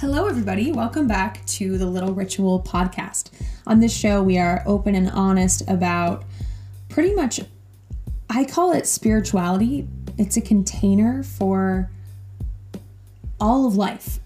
[0.00, 0.72] Hello, everybody.
[0.72, 3.28] Welcome back to the Little Ritual podcast.
[3.66, 6.24] On this show, we are open and honest about
[6.88, 7.38] pretty much,
[8.30, 9.86] I call it spirituality.
[10.16, 11.90] It's a container for
[13.38, 14.20] all of life,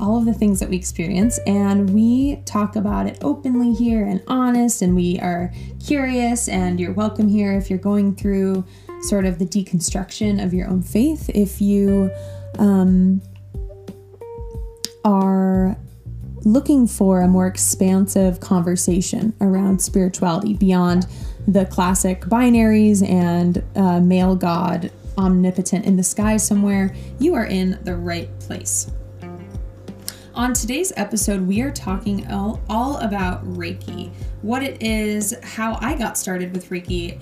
[0.00, 4.20] all of the things that we experience, and we talk about it openly here and
[4.26, 8.64] honest, and we are curious, and you're welcome here if you're going through
[9.02, 11.30] sort of the deconstruction of your own faith.
[11.32, 12.10] If you,
[12.58, 13.22] um,
[15.04, 15.76] are
[16.44, 21.06] looking for a more expansive conversation around spirituality beyond
[21.46, 27.78] the classic binaries and uh, male god omnipotent in the sky somewhere, you are in
[27.84, 28.90] the right place.
[30.34, 34.10] On today's episode, we are talking all, all about Reiki,
[34.42, 37.20] what it is, how I got started with Reiki,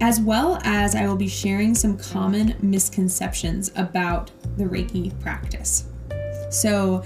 [0.00, 5.84] as well as I will be sharing some common misconceptions about the Reiki practice.
[6.56, 7.02] So,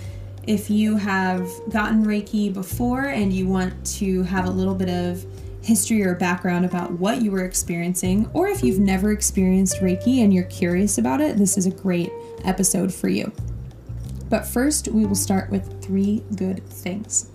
[0.46, 5.26] if you have gotten Reiki before and you want to have a little bit of
[5.60, 10.32] history or background about what you were experiencing, or if you've never experienced Reiki and
[10.32, 12.12] you're curious about it, this is a great
[12.44, 13.32] episode for you.
[14.28, 17.26] But first, we will start with three good things.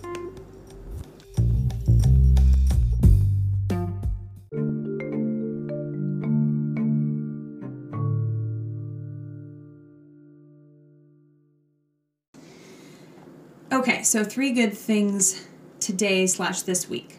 [13.72, 15.44] Okay, so three good things
[15.80, 17.16] today slash this week.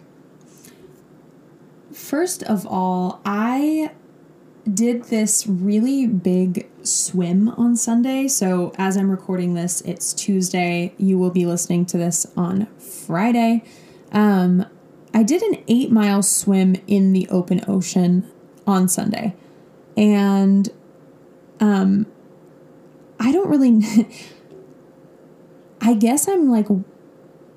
[1.91, 3.91] First of all, I
[4.63, 8.29] did this really big swim on Sunday.
[8.29, 10.93] So, as I'm recording this, it's Tuesday.
[10.97, 13.65] You will be listening to this on Friday.
[14.13, 14.65] Um,
[15.13, 18.25] I did an eight mile swim in the open ocean
[18.65, 19.35] on Sunday.
[19.97, 20.69] And
[21.59, 22.05] um,
[23.19, 23.81] I don't really.
[25.81, 26.67] I guess I'm like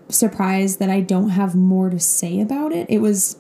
[0.08, 2.86] surprised that I don't have more to say about it.
[2.89, 3.36] It was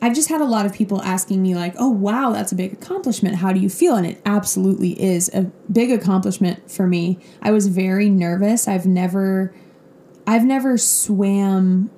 [0.00, 2.72] I've just had a lot of people asking me like, "Oh wow, that's a big
[2.72, 3.36] accomplishment.
[3.36, 7.18] How do you feel?" And it absolutely is a big accomplishment for me.
[7.40, 8.66] I was very nervous.
[8.66, 9.54] I've never
[10.26, 11.90] I've never swam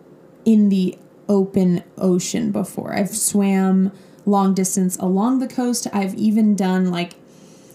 [0.44, 2.94] in the open ocean before.
[2.94, 3.90] I've swam
[4.26, 5.86] long distance along the coast.
[5.92, 7.14] I've even done like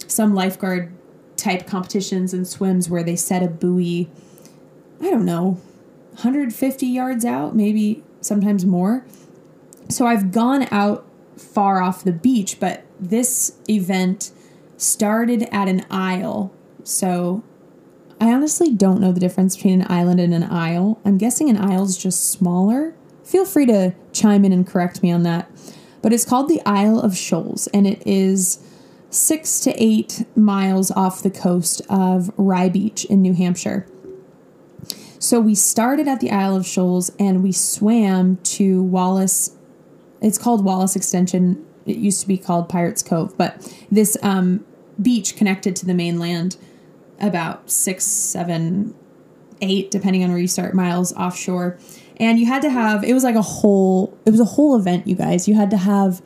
[0.07, 0.91] some lifeguard
[1.39, 4.09] type competitions and swims where they set a buoy,
[5.01, 5.59] I don't know,
[6.13, 9.05] 150 yards out, maybe sometimes more.
[9.87, 11.05] So I've gone out
[11.37, 14.31] far off the beach, but this event
[14.77, 16.53] started at an isle.
[16.83, 17.43] So
[18.19, 20.99] I honestly don't know the difference between an island and an isle.
[21.05, 22.93] I'm guessing an isle is just smaller.
[23.23, 25.49] Feel free to chime in and correct me on that.
[26.01, 28.59] But it's called the Isle of Shoals, and it is
[29.09, 33.87] six to eight miles off the coast of Rye Beach in New Hampshire.
[35.17, 39.55] So we started at the Isle of Shoals and we swam to Wallis.
[40.21, 41.65] It's called Wallis Extension.
[41.85, 44.65] It used to be called Pirates Cove, but this um,
[45.01, 46.57] beach connected to the mainland
[47.19, 48.95] about six, seven,
[49.61, 51.77] eight, depending on where you start, miles offshore.
[52.17, 55.07] And you had to have, it was like a whole, it was a whole event,
[55.07, 55.47] you guys.
[55.47, 56.21] You had to have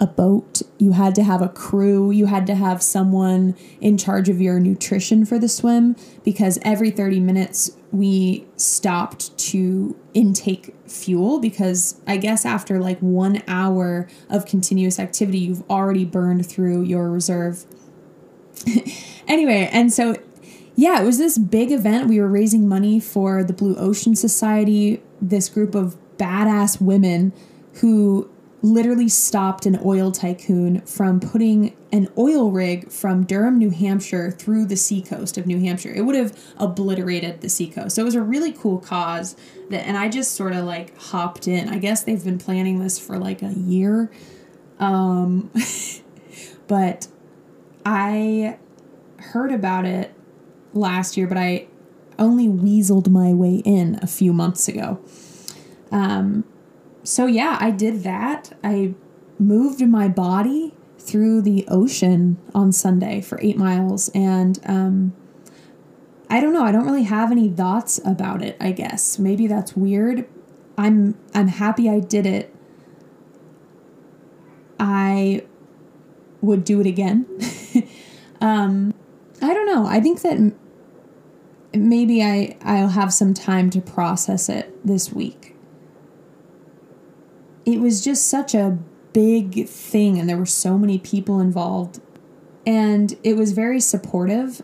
[0.00, 4.30] a boat, you had to have a crew, you had to have someone in charge
[4.30, 5.94] of your nutrition for the swim
[6.24, 13.42] because every 30 minutes we stopped to intake fuel because I guess after like one
[13.46, 17.66] hour of continuous activity, you've already burned through your reserve.
[19.28, 20.16] anyway, and so
[20.76, 22.08] yeah, it was this big event.
[22.08, 27.34] We were raising money for the Blue Ocean Society, this group of badass women
[27.74, 28.30] who
[28.62, 34.66] literally stopped an oil tycoon from putting an oil rig from Durham, New Hampshire through
[34.66, 35.92] the seacoast of New Hampshire.
[35.92, 37.96] It would have obliterated the seacoast.
[37.96, 39.34] So it was a really cool cause
[39.70, 41.68] that and I just sort of like hopped in.
[41.68, 44.10] I guess they've been planning this for like a year.
[44.78, 45.50] Um
[46.66, 47.08] but
[47.84, 48.58] I
[49.18, 50.14] heard about it
[50.74, 51.66] last year, but I
[52.18, 55.00] only weaseled my way in a few months ago.
[55.90, 56.44] Um
[57.02, 58.56] so yeah, I did that.
[58.62, 58.94] I
[59.38, 65.14] moved my body through the ocean on Sunday for eight miles, and um,
[66.28, 66.64] I don't know.
[66.64, 68.56] I don't really have any thoughts about it.
[68.60, 70.28] I guess maybe that's weird.
[70.76, 72.54] I'm I'm happy I did it.
[74.78, 75.44] I
[76.40, 77.26] would do it again.
[78.40, 78.94] um,
[79.42, 79.86] I don't know.
[79.86, 80.52] I think that
[81.74, 85.39] maybe I I'll have some time to process it this week
[87.70, 88.78] it was just such a
[89.12, 92.00] big thing and there were so many people involved
[92.66, 94.62] and it was very supportive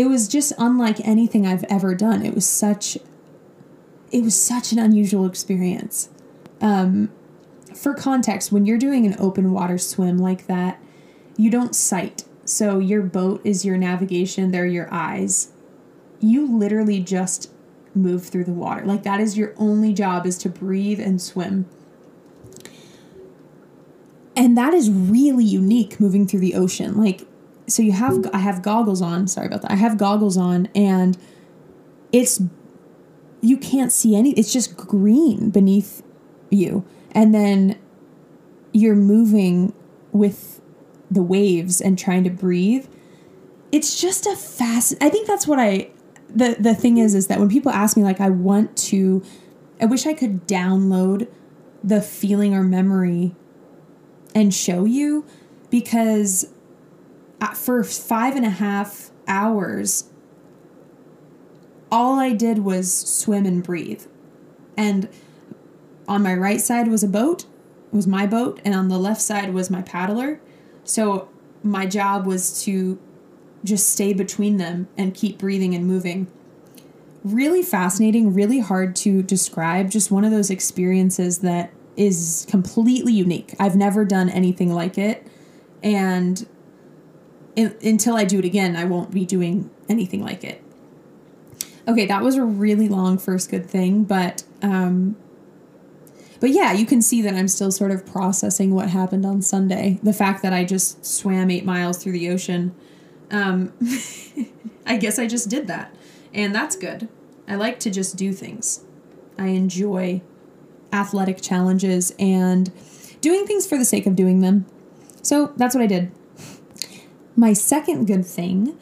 [0.00, 2.24] it was just unlike anything I've ever done.
[2.24, 2.96] It was such
[4.10, 6.08] it was such an unusual experience.
[6.60, 7.10] Um,
[7.74, 10.82] for context, when you're doing an open water swim like that,
[11.36, 12.24] you don't sight.
[12.44, 15.52] So your boat is your navigation, they're your eyes.
[16.18, 17.52] You literally just
[17.94, 18.84] move through the water.
[18.84, 21.66] Like that is your only job is to breathe and swim.
[24.36, 26.96] And that is really unique moving through the ocean.
[26.96, 27.26] Like
[27.66, 29.70] so you have I have goggles on, sorry about that.
[29.70, 31.16] I have goggles on and
[32.12, 32.40] it's
[33.40, 36.02] you can't see any it's just green beneath
[36.50, 36.84] you.
[37.12, 37.78] And then
[38.72, 39.72] you're moving
[40.12, 40.60] with
[41.10, 42.86] the waves and trying to breathe.
[43.72, 45.90] It's just a fast I think that's what I
[46.28, 49.22] the the thing is is that when people ask me like I want to
[49.80, 51.28] I wish I could download
[51.82, 53.34] the feeling or memory
[54.34, 55.24] and show you
[55.70, 56.52] because
[57.54, 60.10] for five and a half hours
[61.90, 64.04] all I did was swim and breathe.
[64.76, 65.08] And
[66.08, 67.46] on my right side was a boat,
[67.92, 70.40] was my boat, and on the left side was my paddler.
[70.84, 71.28] So
[71.62, 72.98] my job was to
[73.64, 76.28] just stay between them and keep breathing and moving.
[77.22, 79.90] Really fascinating, really hard to describe.
[79.90, 83.54] Just one of those experiences that is completely unique.
[83.58, 85.26] I've never done anything like it.
[85.82, 86.46] And
[87.56, 90.62] in, until I do it again, I won't be doing anything like it.
[91.88, 95.16] Okay, that was a really long first good thing, but um,
[96.38, 99.98] but yeah, you can see that I'm still sort of processing what happened on Sunday.
[100.02, 102.74] The fact that I just swam eight miles through the ocean.
[103.30, 103.72] Um,
[104.86, 105.94] I guess I just did that,
[106.32, 107.08] and that's good.
[107.48, 108.84] I like to just do things.
[109.38, 110.22] I enjoy
[110.92, 112.70] athletic challenges and
[113.20, 114.66] doing things for the sake of doing them.
[115.22, 116.10] So that's what I did.
[117.36, 118.76] My second good thing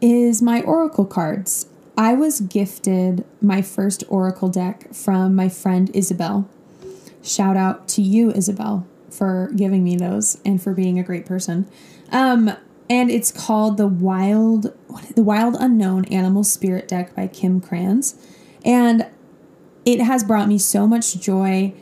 [0.00, 1.68] is my oracle cards.
[1.96, 6.48] I was gifted my first oracle deck from my friend Isabel.
[7.22, 11.68] Shout out to you, Isabel, for giving me those and for being a great person.
[12.12, 12.52] Um,
[12.88, 14.72] and it's called the Wild
[15.14, 18.14] the Wild Unknown Animal Spirit deck by Kim Krans.
[18.64, 19.06] And
[19.92, 21.72] it has brought me so much joy.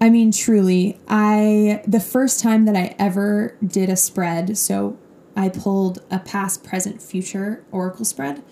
[0.00, 4.98] I mean, truly, I the first time that I ever did a spread, so
[5.36, 8.42] I pulled a past, present, future oracle spread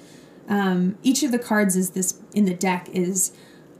[0.49, 3.33] um, each of the cards is this in the deck is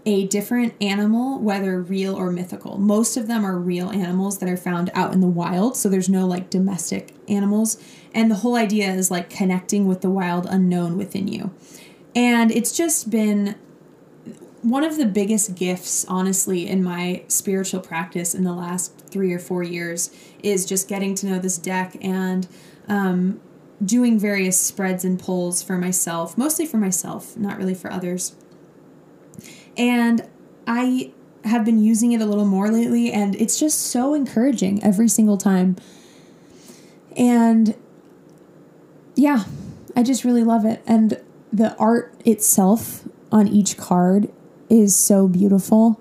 [0.05, 2.79] a different animal, whether real or mythical.
[2.79, 6.09] Most of them are real animals that are found out in the wild, so there's
[6.09, 7.81] no like domestic animals.
[8.13, 11.53] And the whole idea is like connecting with the wild unknown within you.
[12.17, 13.57] And it's just been
[14.63, 19.39] one of the biggest gifts, honestly, in my spiritual practice in the last three or
[19.39, 20.11] four years
[20.43, 22.47] is just getting to know this deck and
[22.89, 23.41] um,
[23.85, 28.37] doing various spreads and pulls for myself, mostly for myself, not really for others.
[29.77, 30.29] And
[30.67, 31.13] I
[31.45, 35.37] have been using it a little more lately, and it's just so encouraging every single
[35.37, 35.75] time.
[37.17, 37.75] And
[39.17, 39.45] yeah,
[39.97, 40.83] I just really love it.
[40.87, 41.21] And
[41.53, 44.31] the art itself on each card
[44.73, 46.01] is so beautiful.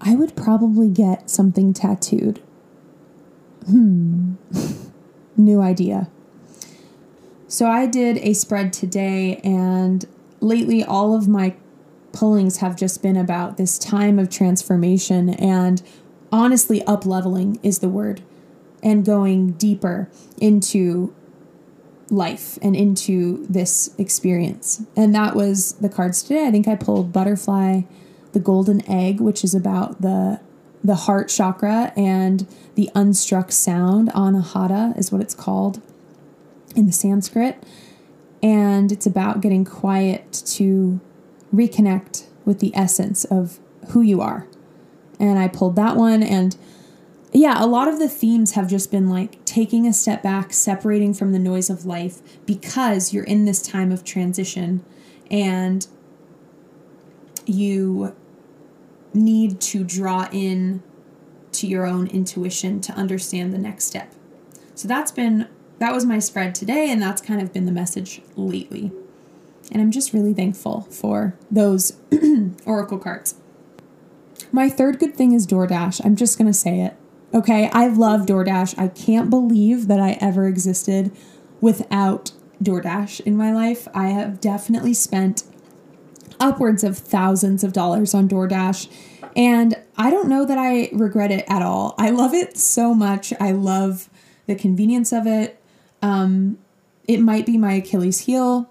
[0.00, 2.40] I would probably get something tattooed.
[3.66, 4.34] Hmm.
[5.36, 6.08] New idea.
[7.46, 10.04] So I did a spread today, and
[10.40, 11.54] lately all of my
[12.12, 15.82] pullings have just been about this time of transformation and
[16.32, 18.22] honestly up leveling is the word
[18.82, 21.14] and going deeper into
[22.10, 24.82] life and into this experience.
[24.96, 26.46] And that was the cards today.
[26.46, 27.82] I think I pulled butterfly,
[28.32, 30.40] the golden egg, which is about the
[30.82, 32.46] the heart chakra and
[32.76, 34.08] the unstruck sound.
[34.10, 35.82] Anahata is what it's called
[36.76, 37.62] in the Sanskrit.
[38.42, 41.00] And it's about getting quiet to
[41.52, 43.58] reconnect with the essence of
[43.90, 44.46] who you are.
[45.18, 46.22] And I pulled that one.
[46.22, 46.56] And
[47.38, 51.14] yeah, a lot of the themes have just been like taking a step back, separating
[51.14, 54.84] from the noise of life because you're in this time of transition
[55.30, 55.86] and
[57.46, 58.12] you
[59.14, 60.82] need to draw in
[61.52, 64.12] to your own intuition to understand the next step.
[64.74, 65.46] So that's been
[65.78, 68.90] that was my spread today, and that's kind of been the message lately.
[69.70, 71.96] And I'm just really thankful for those
[72.66, 73.36] Oracle cards.
[74.50, 76.04] My third good thing is DoorDash.
[76.04, 76.96] I'm just going to say it.
[77.34, 78.78] Okay, I love DoorDash.
[78.78, 81.12] I can't believe that I ever existed
[81.60, 82.32] without
[82.62, 83.86] DoorDash in my life.
[83.94, 85.42] I have definitely spent
[86.40, 88.88] upwards of thousands of dollars on DoorDash,
[89.36, 91.94] and I don't know that I regret it at all.
[91.98, 93.32] I love it so much.
[93.38, 94.08] I love
[94.46, 95.60] the convenience of it.
[96.00, 96.58] Um,
[97.06, 98.70] it might be my Achilles heel.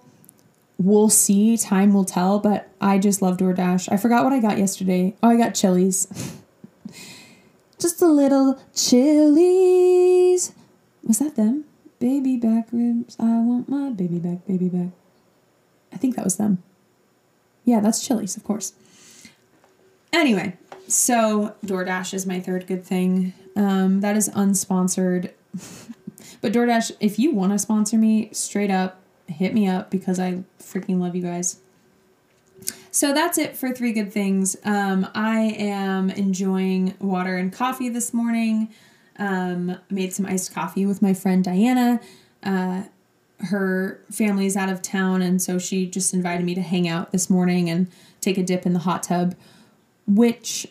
[0.80, 1.58] We'll see.
[1.58, 3.92] Time will tell, but I just love DoorDash.
[3.92, 5.16] I forgot what I got yesterday.
[5.22, 6.08] Oh, I got Chili's.
[7.80, 10.54] just a little Chili's.
[11.04, 11.66] Was that them?
[12.00, 13.16] Baby back ribs.
[13.20, 14.90] I want my baby back, baby back.
[15.92, 16.62] I think that was them.
[17.66, 18.74] Yeah, that's Chili's, of course.
[20.14, 20.58] Anyway,
[20.88, 23.34] so DoorDash is my third good thing.
[23.56, 25.32] Um, that is unsponsored.
[26.42, 30.44] but DoorDash, if you want to sponsor me, straight up, hit me up because I
[30.60, 31.60] freaking love you guys.
[32.92, 34.56] So that's it for three good things.
[34.64, 38.70] Um, I am enjoying water and coffee this morning.
[39.20, 42.00] Um, made some iced coffee with my friend Diana.
[42.44, 42.84] Uh,
[43.40, 47.30] her family's out of town, and so she just invited me to hang out this
[47.30, 47.88] morning and
[48.22, 49.36] take a dip in the hot tub,
[50.08, 50.68] which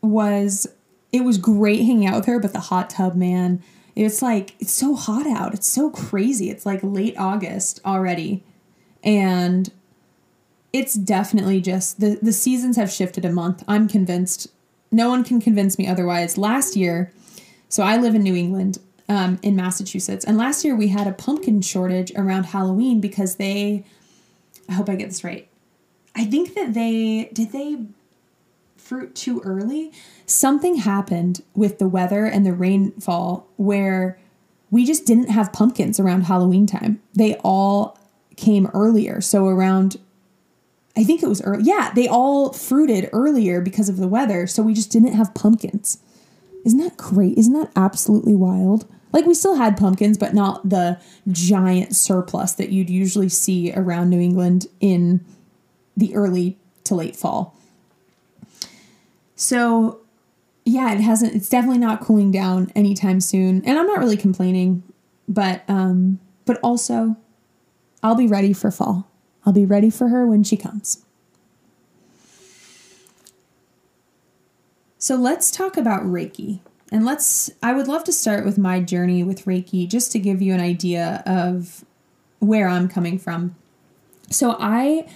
[0.00, 0.66] was
[1.12, 2.38] it was great hanging out with her.
[2.38, 3.62] But the hot tub, man,
[3.94, 5.54] it's like it's so hot out.
[5.54, 6.50] It's so crazy.
[6.50, 8.42] It's like late August already,
[9.02, 9.70] and
[10.72, 13.62] it's definitely just the the seasons have shifted a month.
[13.68, 14.48] I'm convinced.
[14.90, 16.36] No one can convince me otherwise.
[16.36, 17.12] Last year,
[17.68, 20.24] so I live in New England um, in Massachusetts.
[20.24, 23.84] And last year we had a pumpkin shortage around Halloween because they,
[24.68, 25.48] I hope I get this right.
[26.14, 27.78] I think that they, did they
[28.76, 29.92] fruit too early?
[30.26, 34.18] Something happened with the weather and the rainfall where
[34.70, 37.00] we just didn't have pumpkins around Halloween time.
[37.14, 37.98] They all
[38.36, 39.20] came earlier.
[39.20, 39.98] So around
[40.96, 41.64] I think it was early.
[41.64, 45.98] Yeah, they all fruited earlier because of the weather, so we just didn't have pumpkins.
[46.64, 47.38] Isn't that great?
[47.38, 48.86] Isn't that absolutely wild?
[49.12, 54.10] Like we still had pumpkins, but not the giant surplus that you'd usually see around
[54.10, 55.24] New England in
[55.96, 57.56] the early to late fall.
[59.36, 60.00] So,
[60.64, 63.64] yeah, it hasn't it's definitely not cooling down anytime soon.
[63.64, 64.82] And I'm not really complaining,
[65.28, 67.16] but um but also
[68.02, 69.08] I'll be ready for fall.
[69.44, 71.04] I'll be ready for her when she comes.
[74.98, 76.60] So let's talk about Reiki.
[76.92, 80.40] And let's, I would love to start with my journey with Reiki just to give
[80.40, 81.84] you an idea of
[82.38, 83.56] where I'm coming from.
[84.30, 85.08] So I,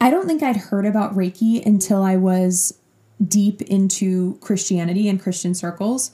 [0.00, 2.78] I don't think I'd heard about Reiki until I was
[3.22, 6.10] deep into Christianity and Christian circles.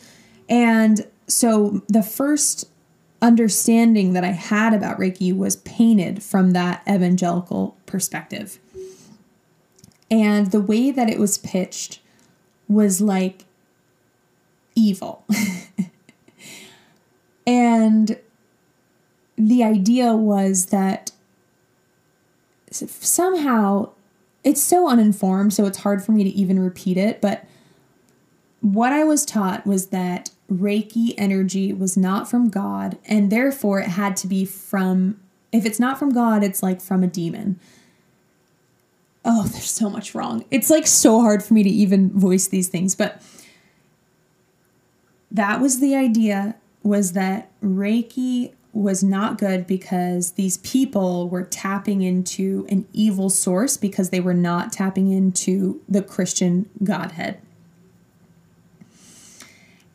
[0.49, 2.69] And so the first
[3.21, 8.59] understanding that I had about Reiki was painted from that evangelical perspective.
[10.11, 12.01] And the way that it was pitched
[12.69, 13.45] was like
[14.75, 15.25] evil.
[17.47, 18.19] and
[19.37, 21.13] the idea was that
[22.71, 23.91] somehow
[24.45, 27.21] it's so uninformed, so it's hard for me to even repeat it.
[27.21, 27.45] But
[28.61, 33.89] what I was taught was that Reiki energy was not from God, and therefore it
[33.89, 35.21] had to be from,
[35.53, 37.59] if it's not from God, it's like from a demon
[39.29, 40.45] oh, there's so much wrong.
[40.51, 43.23] It's like so hard for me to even voice these things, but
[45.31, 52.01] that was the idea was that Reiki was not good because these people were tapping
[52.03, 57.41] into an evil source because they were not tapping into the Christian Godhead.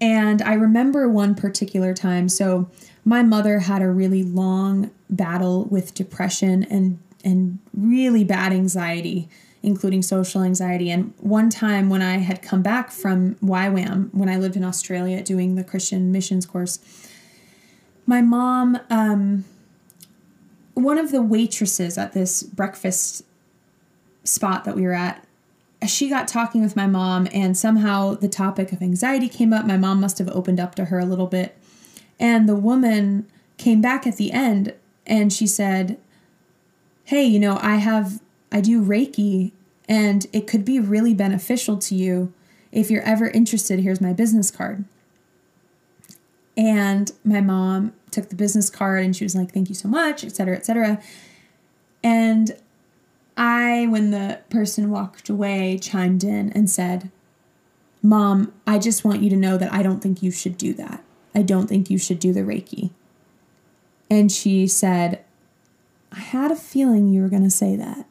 [0.03, 2.27] And I remember one particular time.
[2.27, 2.69] So,
[3.05, 9.29] my mother had a really long battle with depression and and really bad anxiety,
[9.61, 10.91] including social anxiety.
[10.91, 15.23] And one time when I had come back from YWAM, when I lived in Australia
[15.23, 16.79] doing the Christian missions course,
[18.05, 19.45] my mom, um,
[20.73, 23.23] one of the waitresses at this breakfast
[24.25, 25.25] spot that we were at,
[25.85, 29.65] she got talking with my mom, and somehow the topic of anxiety came up.
[29.65, 31.57] My mom must have opened up to her a little bit.
[32.19, 34.73] And the woman came back at the end
[35.05, 35.97] and she said,
[37.05, 38.21] hey, you know, I have,
[38.51, 39.51] I do Reiki
[39.89, 42.33] and it could be really beneficial to you.
[42.71, 44.85] If you're ever interested, here's my business card.
[46.55, 50.23] And my mom took the business card and she was like, thank you so much,
[50.23, 51.01] et cetera, et cetera.
[52.03, 52.55] And
[53.35, 57.11] I, when the person walked away, chimed in and said,
[58.01, 61.03] Mom, I just want you to know that I don't think you should do that.
[61.33, 62.91] I don't think you should do the Reiki.
[64.09, 65.23] And she said,
[66.11, 68.05] I had a feeling you were going to say that.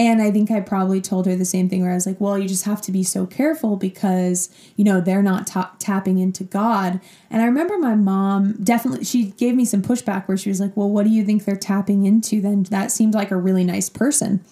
[0.00, 2.38] And I think I probably told her the same thing where I was like, well,
[2.38, 6.42] you just have to be so careful because, you know, they're not ta- tapping into
[6.42, 7.02] God.
[7.28, 10.74] And I remember my mom definitely, she gave me some pushback where she was like,
[10.74, 12.62] well, what do you think they're tapping into then?
[12.62, 14.42] That seemed like a really nice person.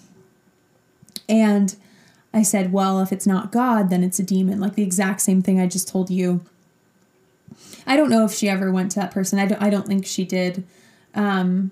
[1.27, 1.75] And
[2.31, 4.59] I said, well, if it's not God, then it's a demon.
[4.59, 6.41] Like the exact same thing I just told you.
[7.87, 9.39] I don't know if she ever went to that person.
[9.39, 10.63] I don't I don't think she did.
[11.15, 11.71] Um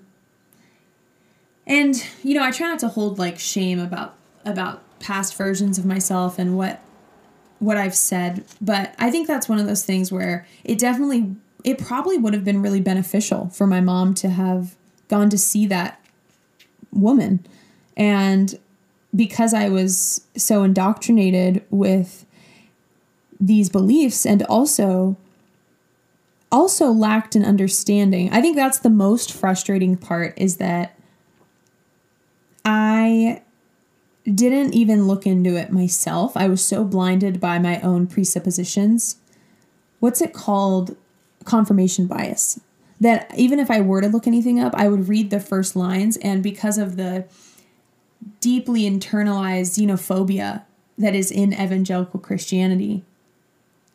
[1.68, 1.94] and
[2.24, 6.38] you know, I try not to hold like shame about about past versions of myself
[6.38, 6.80] and what
[7.60, 11.78] what I've said, but I think that's one of those things where it definitely it
[11.78, 14.76] probably would have been really beneficial for my mom to have
[15.08, 16.00] gone to see that
[16.92, 17.44] woman.
[17.96, 18.58] And
[19.14, 22.24] because I was so indoctrinated with
[23.40, 25.16] these beliefs and also
[26.50, 28.30] also lacked an understanding.
[28.32, 30.97] I think that's the most frustrating part is that
[32.70, 33.42] I
[34.24, 36.36] didn't even look into it myself.
[36.36, 39.16] I was so blinded by my own presuppositions.
[40.00, 40.94] What's it called?
[41.44, 42.60] Confirmation bias.
[43.00, 46.18] That even if I were to look anything up, I would read the first lines,
[46.18, 47.24] and because of the
[48.40, 50.64] deeply internalized xenophobia
[50.98, 53.02] that is in evangelical Christianity,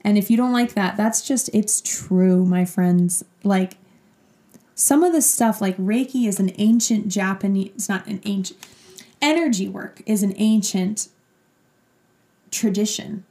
[0.04, 3.24] and if you don't like that, that's just, it's true, my friends.
[3.44, 3.78] Like,
[4.76, 8.60] some of the stuff, like Reiki is an ancient Japanese, it's not an ancient,
[9.22, 11.10] energy work is an ancient
[12.52, 13.24] tradition.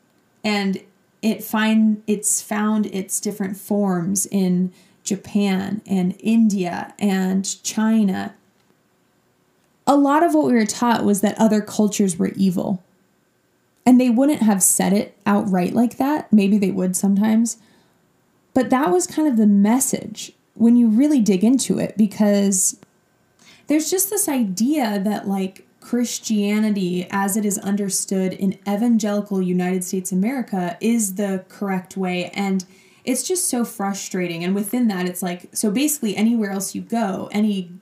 [0.45, 0.83] And
[1.21, 4.73] it find it's found its different forms in
[5.05, 8.35] Japan and India and China.
[9.87, 12.83] A lot of what we were taught was that other cultures were evil.
[13.85, 16.33] And they wouldn't have said it outright like that.
[16.33, 17.57] Maybe they would sometimes.
[18.55, 22.79] But that was kind of the message when you really dig into it because
[23.67, 30.13] there's just this idea that, like, Christianity, as it is understood in evangelical United States
[30.13, 32.31] America, is the correct way.
[32.35, 32.65] And
[33.05, 34.45] it's just so frustrating.
[34.45, 37.73] And within that, it's like, so basically, anywhere else you go, any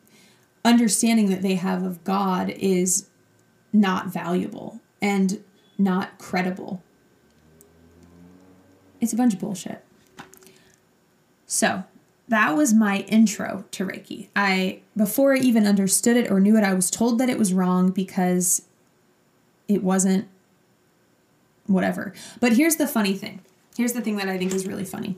[0.64, 3.08] understanding that they have of God is
[3.72, 5.42] not valuable and
[5.78, 6.82] not credible.
[9.00, 9.84] It's a bunch of bullshit.
[11.46, 11.84] So,
[12.30, 14.28] that was my intro to Reiki.
[14.36, 17.52] I before I even understood it or knew it, I was told that it was
[17.52, 18.62] wrong because
[19.66, 20.28] it wasn't
[21.66, 22.14] whatever.
[22.38, 23.40] But here's the funny thing.
[23.76, 25.16] Here's the thing that I think is really funny.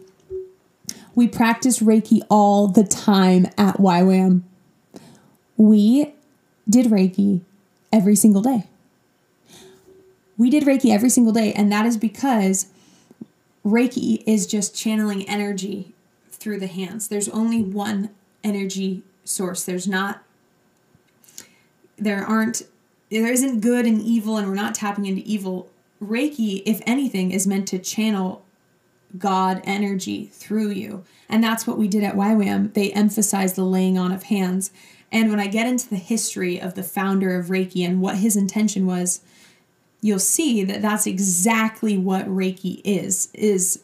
[1.14, 4.42] We practice Reiki all the time at YWAM.
[5.58, 6.14] We
[6.68, 7.42] did Reiki
[7.92, 8.68] every single day.
[10.38, 12.68] We did Reiki every single day, and that is because
[13.66, 15.91] Reiki is just channeling energy
[16.42, 17.08] through the hands.
[17.08, 18.10] There's only one
[18.42, 19.64] energy source.
[19.64, 20.22] There's not,
[21.96, 22.62] there aren't,
[23.10, 25.70] there isn't good and evil, and we're not tapping into evil.
[26.02, 28.44] Reiki, if anything, is meant to channel
[29.16, 31.04] God energy through you.
[31.28, 32.74] And that's what we did at YWAM.
[32.74, 34.72] They emphasized the laying on of hands.
[35.10, 38.34] And when I get into the history of the founder of Reiki and what his
[38.34, 39.20] intention was,
[40.00, 43.82] you'll see that that's exactly what Reiki is is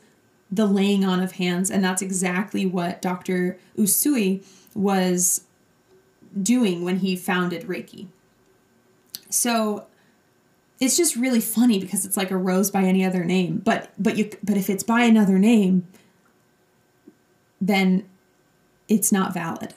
[0.50, 1.70] the laying on of hands.
[1.70, 3.58] And that's exactly what Dr.
[3.76, 5.42] Usui was
[6.40, 8.06] doing when he founded Reiki.
[9.30, 9.86] So
[10.80, 13.58] it's just really funny because it's like a rose by any other name.
[13.64, 15.86] But but you but if it's by another name,
[17.60, 18.08] then
[18.88, 19.74] it's not valid.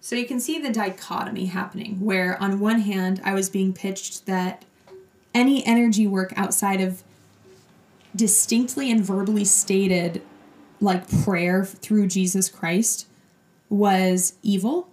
[0.00, 4.26] So you can see the dichotomy happening where on one hand I was being pitched
[4.26, 4.64] that
[5.34, 7.04] any energy work outside of
[8.14, 10.22] distinctly and verbally stated
[10.80, 13.06] like prayer through Jesus Christ
[13.68, 14.88] was evil,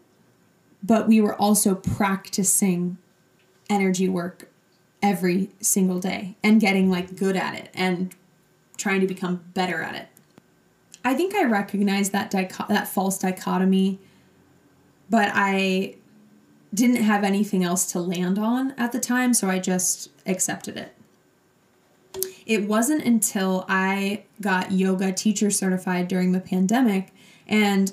[0.84, 2.98] but we were also practicing
[3.70, 4.50] energy work
[5.02, 8.16] every single day and getting like good at it and
[8.78, 10.08] trying to become better at it.
[11.04, 14.00] I think I recognized that that false dichotomy,
[15.10, 15.96] but I
[16.74, 20.97] didn't have anything else to land on at the time, so I just accepted it.
[22.48, 27.14] It wasn't until I got yoga teacher certified during the pandemic
[27.46, 27.92] and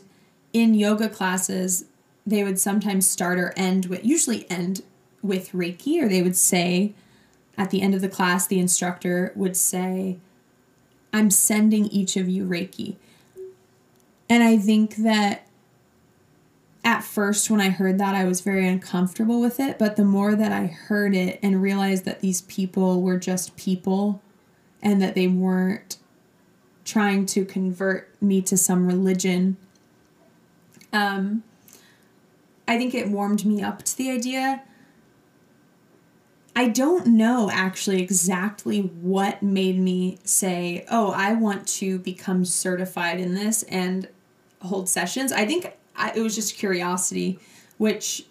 [0.53, 1.87] in yoga classes
[2.25, 4.83] they would sometimes start or end with usually end
[5.23, 6.95] with reiki or they would say
[7.59, 10.19] at the end of the class the instructor would say
[11.13, 12.95] i'm sending each of you reiki.
[14.29, 15.49] And i think that
[16.85, 20.37] at first when i heard that i was very uncomfortable with it but the more
[20.37, 24.23] that i heard it and realized that these people were just people
[24.85, 25.97] and that they weren't
[26.85, 29.57] trying to convert me to some religion.
[30.93, 31.43] Um,
[32.69, 34.63] I think it warmed me up to the idea.
[36.55, 43.19] I don't know actually exactly what made me say, oh, I want to become certified
[43.19, 44.07] in this and
[44.63, 45.33] hold sessions.
[45.33, 47.41] I think I, it was just curiosity,
[47.79, 48.27] which,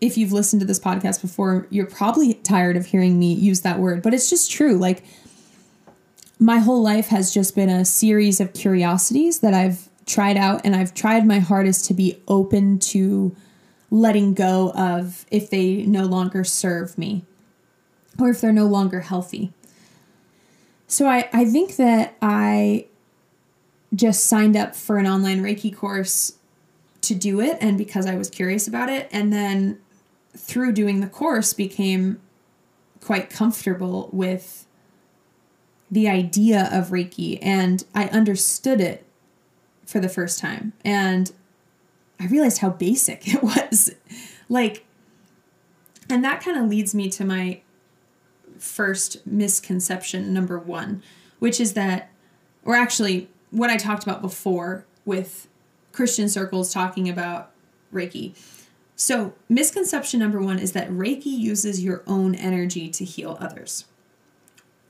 [0.00, 3.78] if you've listened to this podcast before, you're probably tired of hearing me use that
[3.78, 4.78] word, but it's just true.
[4.78, 5.04] Like,
[6.44, 10.76] my whole life has just been a series of curiosities that I've tried out, and
[10.76, 13.34] I've tried my hardest to be open to
[13.90, 17.24] letting go of if they no longer serve me
[18.20, 19.54] or if they're no longer healthy.
[20.86, 22.88] So I, I think that I
[23.94, 26.34] just signed up for an online Reiki course
[27.00, 29.08] to do it and because I was curious about it.
[29.10, 29.78] And then
[30.36, 32.20] through doing the course became
[33.00, 34.66] quite comfortable with
[35.94, 39.06] the idea of Reiki and I understood it
[39.86, 40.72] for the first time.
[40.84, 41.30] And
[42.18, 43.94] I realized how basic it was.
[44.48, 44.84] like,
[46.10, 47.60] and that kind of leads me to my
[48.58, 51.00] first misconception number one,
[51.38, 52.10] which is that,
[52.64, 55.46] or actually, what I talked about before with
[55.92, 57.52] Christian circles talking about
[57.92, 58.34] Reiki.
[58.96, 63.84] So, misconception number one is that Reiki uses your own energy to heal others.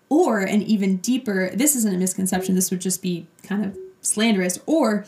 [0.09, 4.59] Or, an even deeper, this isn't a misconception, this would just be kind of slanderous,
[4.67, 5.07] or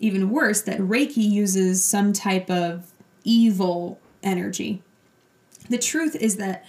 [0.00, 2.92] even worse, that Reiki uses some type of
[3.24, 4.82] evil energy.
[5.70, 6.64] The truth is that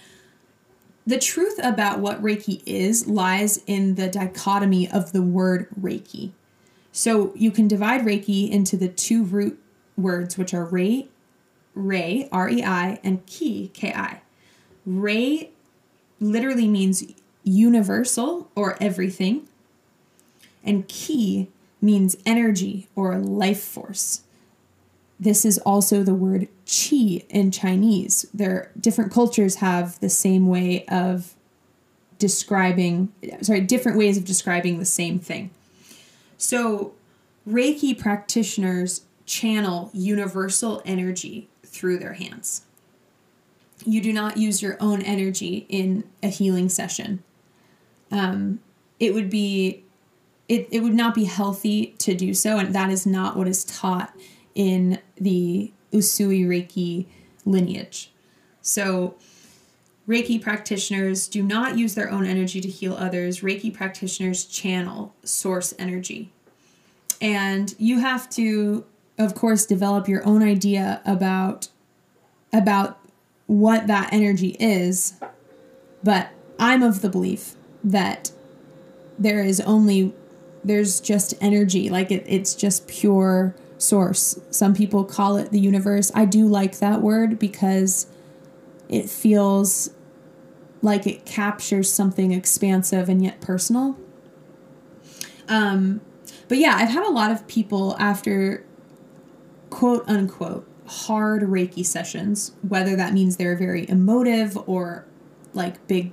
[1.06, 6.32] the truth about what Reiki is lies in the dichotomy of the word Reiki.
[6.92, 9.60] So you can divide Reiki into the two root
[9.96, 11.08] words, which are Rei,
[11.74, 14.20] Rei, R E I, and Ki, K I.
[14.84, 15.50] Rei
[16.20, 17.04] literally means
[17.44, 19.48] universal or everything,
[20.64, 21.48] and Ki
[21.80, 24.22] means energy or life force.
[25.18, 28.26] This is also the word qi in Chinese.
[28.32, 31.34] Their different cultures have the same way of
[32.18, 35.50] describing, sorry, different ways of describing the same thing.
[36.38, 36.94] So,
[37.48, 42.62] Reiki practitioners channel universal energy through their hands.
[43.84, 47.22] You do not use your own energy in a healing session.
[48.10, 48.60] Um,
[48.98, 49.84] it would be
[50.48, 53.64] it, it would not be healthy to do so and that is not what is
[53.64, 54.12] taught
[54.54, 57.06] in the Usui Reiki
[57.44, 58.12] lineage.
[58.62, 59.14] So,
[60.08, 63.40] Reiki practitioners do not use their own energy to heal others.
[63.40, 66.32] Reiki practitioners channel source energy.
[67.20, 68.84] And you have to
[69.18, 71.68] of course develop your own idea about
[72.52, 72.98] about
[73.46, 75.14] what that energy is.
[76.02, 78.32] But I'm of the belief that
[79.18, 80.14] there is only
[80.62, 84.38] there's just energy like it, it's just pure source.
[84.50, 86.12] Some people call it the universe.
[86.14, 88.06] I do like that word because
[88.88, 89.90] it feels
[90.82, 93.98] like it captures something expansive and yet personal.
[95.48, 96.00] Um,
[96.48, 98.64] but yeah, I've had a lot of people after
[99.68, 105.06] quote unquote hard Reiki sessions, whether that means they're very emotive or
[105.54, 106.12] like big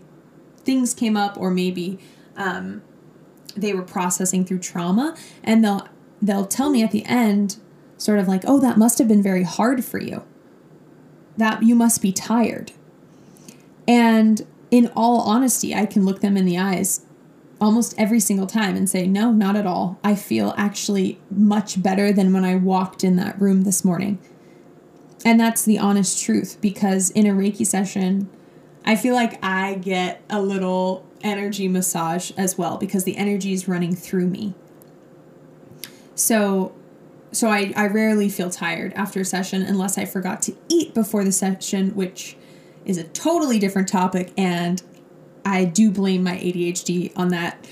[0.68, 1.98] things came up, or maybe
[2.36, 2.84] um,
[3.56, 5.88] they were processing through trauma, and they'll
[6.22, 7.58] they'll tell me at the end,
[7.98, 10.24] sort of like, oh, that must have been very hard for you.
[11.38, 12.74] That you must be tired.
[13.88, 17.06] And in all honesty, I can look them in the eyes
[17.62, 19.98] almost every single time and say, no, not at all.
[20.04, 24.20] I feel actually much better than when I walked in that room this morning.
[25.24, 28.30] And that's the honest truth because in a Reiki session,
[28.88, 33.68] I feel like I get a little energy massage as well because the energy is
[33.68, 34.54] running through me.
[36.16, 36.74] So
[37.34, 41.26] so I, I rarely feel tired after a session unless I forgot to eat before
[41.26, 42.38] the session, which
[42.86, 44.82] is a totally different topic, and
[45.44, 47.68] I do blame my ADHD on that.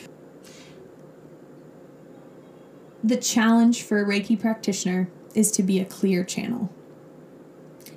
[3.02, 6.70] The challenge for a Reiki practitioner is to be a clear channel,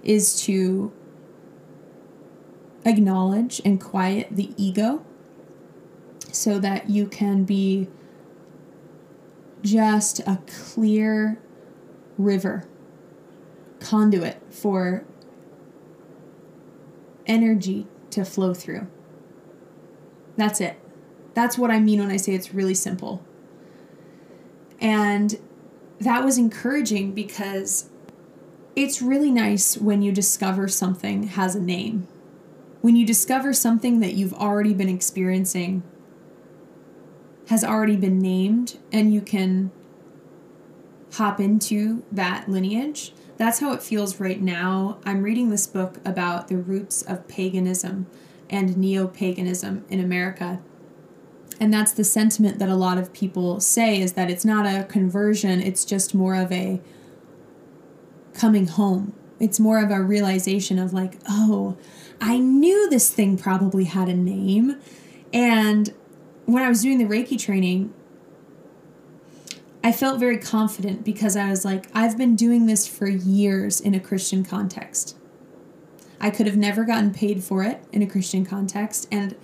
[0.04, 0.92] is to
[2.84, 5.04] acknowledge and quiet the ego
[6.32, 7.88] so that you can be
[9.62, 11.40] just a clear
[12.16, 12.64] river,
[13.80, 15.04] conduit for
[17.26, 18.86] energy to flow through.
[20.36, 20.78] That's it.
[21.34, 23.24] That's what I mean when I say it's really simple.
[24.80, 25.38] And
[26.00, 27.90] that was encouraging because
[28.76, 32.06] it's really nice when you discover something has a name.
[32.88, 35.82] When you discover something that you've already been experiencing
[37.48, 39.72] has already been named and you can
[41.12, 43.12] hop into that lineage.
[43.36, 45.00] That's how it feels right now.
[45.04, 48.06] I'm reading this book about the roots of paganism
[48.48, 50.62] and neo paganism in America.
[51.60, 54.84] And that's the sentiment that a lot of people say is that it's not a
[54.84, 56.80] conversion, it's just more of a
[58.32, 59.12] coming home.
[59.40, 61.76] It's more of a realization of, like, oh,
[62.20, 64.80] I knew this thing probably had a name.
[65.32, 65.94] And
[66.46, 67.92] when I was doing the Reiki training,
[69.84, 73.94] I felt very confident because I was like, I've been doing this for years in
[73.94, 75.16] a Christian context.
[76.20, 79.06] I could have never gotten paid for it in a Christian context.
[79.12, 79.36] And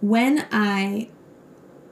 [0.00, 1.08] when I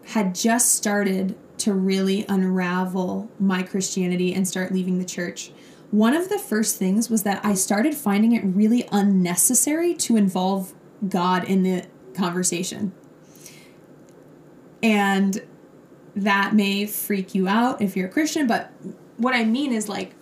[0.06, 5.50] had just started to really unravel my Christianity and start leaving the church,
[5.90, 10.74] one of the first things was that I started finding it really unnecessary to involve
[11.08, 12.92] God in the conversation.
[14.82, 15.42] And
[16.14, 18.72] that may freak you out if you're a Christian, but
[19.16, 20.14] what I mean is like,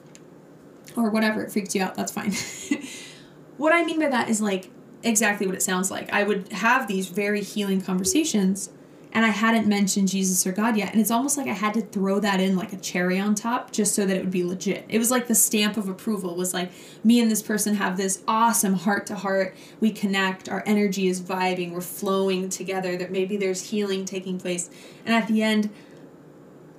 [0.96, 2.33] or whatever, it freaks you out, that's fine.
[3.57, 4.70] what I mean by that is like
[5.03, 6.12] exactly what it sounds like.
[6.12, 8.70] I would have these very healing conversations
[9.14, 10.90] and I hadn't mentioned Jesus or God yet.
[10.90, 13.70] And it's almost like I had to throw that in like a cherry on top
[13.70, 14.85] just so that it would be legit.
[14.88, 16.72] It was like the stamp of approval was like
[17.05, 19.55] me and this person have this awesome heart to heart.
[19.79, 24.68] We connect, our energy is vibing, we're flowing together, that maybe there's healing taking place.
[25.07, 25.70] And at the end,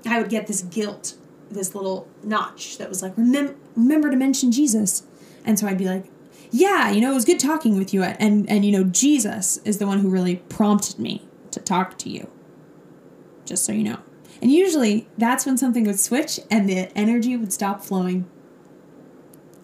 [0.06, 1.15] I would get this guilt,
[1.50, 5.04] this little notch that was like, Remem- remember to mention Jesus.
[5.45, 6.12] And so I'd be like,
[6.52, 8.04] yeah, you know, it was good talking with you.
[8.04, 11.24] And, and, you know, Jesus is the one who really prompted me
[11.56, 12.30] to talk to you.
[13.46, 14.00] Just so you know.
[14.41, 18.30] And usually that's when something would switch and the energy would stop flowing.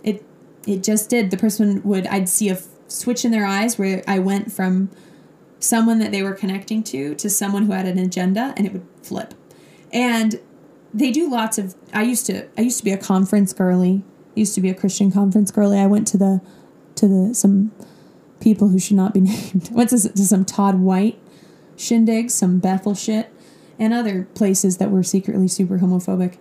[0.03, 0.25] It
[0.65, 1.31] it just did.
[1.31, 4.89] The person would I'd see a f- switch in their eyes where I went from
[5.59, 8.87] someone that they were connecting to to someone who had an agenda and it would
[9.03, 9.33] flip.
[9.91, 10.39] And
[10.93, 14.03] they do lots of I used to I used to be a conference girly.
[14.35, 15.79] I used to be a Christian conference girly.
[15.79, 16.41] I went to the
[16.95, 17.71] to the some
[18.39, 19.69] people who should not be named.
[19.71, 21.19] Went to, to some Todd White
[21.81, 23.31] shindigs, some Bethel shit,
[23.79, 26.37] and other places that were secretly super homophobic.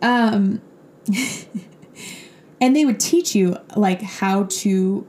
[0.00, 0.62] Um,
[2.60, 5.06] and they would teach you like how to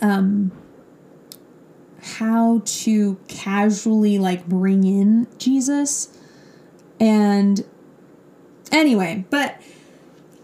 [0.00, 0.52] um
[2.00, 6.16] how to casually like bring in Jesus
[7.00, 7.64] and
[8.72, 9.60] anyway, but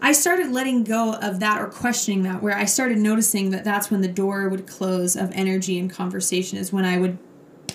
[0.01, 3.89] I started letting go of that or questioning that, where I started noticing that that's
[3.89, 7.17] when the door would close of energy and conversation, is when I would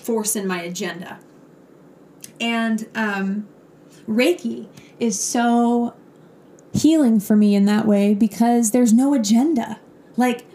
[0.01, 1.19] force in my agenda.
[2.39, 3.47] And um,
[4.07, 4.67] Reiki
[4.99, 5.95] is so
[6.73, 9.79] healing for me in that way because there's no agenda.
[10.17, 10.45] Like,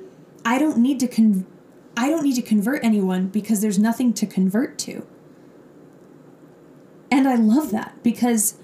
[0.44, 1.46] I don't need to con-
[1.96, 5.06] I don't need to convert anyone because there's nothing to convert to.
[7.10, 8.58] And I love that because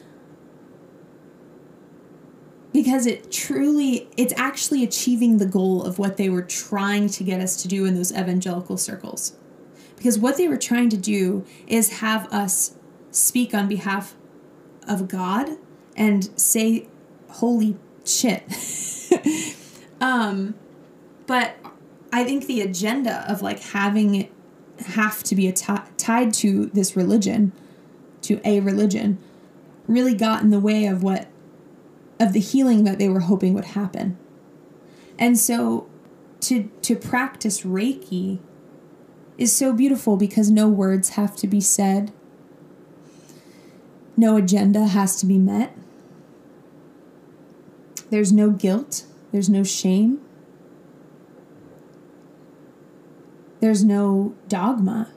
[2.73, 7.40] because it truly it's actually achieving the goal of what they were trying to get
[7.40, 9.37] us to do in those evangelical circles
[10.03, 12.75] because what they were trying to do is have us
[13.12, 14.17] speak on behalf
[14.88, 15.51] of God
[15.95, 16.88] and say
[17.29, 18.43] holy shit.
[20.01, 20.57] um,
[21.29, 21.55] but
[22.12, 24.33] I think the agenda of like having it
[24.87, 27.53] have to be tied to this religion,
[28.23, 29.19] to a religion,
[29.87, 31.29] really got in the way of what
[32.19, 34.19] of the healing that they were hoping would happen.
[35.17, 35.88] And so
[36.41, 38.41] to to practice Reiki
[39.43, 42.13] is so beautiful because no words have to be said.
[44.17, 45.77] No agenda has to be met.
[48.11, 49.05] There's no guilt.
[49.33, 50.21] There's no shame.
[53.59, 55.11] There's no dogma.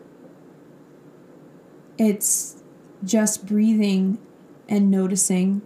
[2.00, 2.64] It's
[3.04, 4.18] just breathing
[4.68, 5.62] and noticing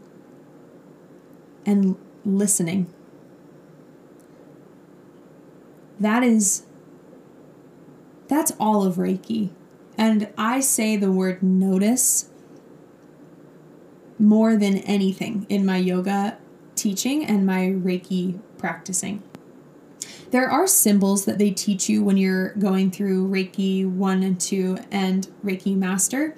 [1.65, 1.95] and
[2.25, 2.93] listening.
[5.97, 6.63] That is
[8.29, 9.49] that's all of Reiki.
[9.97, 12.29] And I say the word notice
[14.17, 16.37] more than anything in my yoga
[16.75, 19.21] teaching and my Reiki practicing.
[20.31, 24.77] There are symbols that they teach you when you're going through Reiki 1 and 2
[24.91, 26.35] and Reiki Master.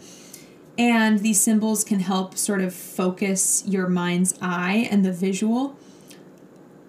[0.77, 5.77] And these symbols can help sort of focus your mind's eye and the visual.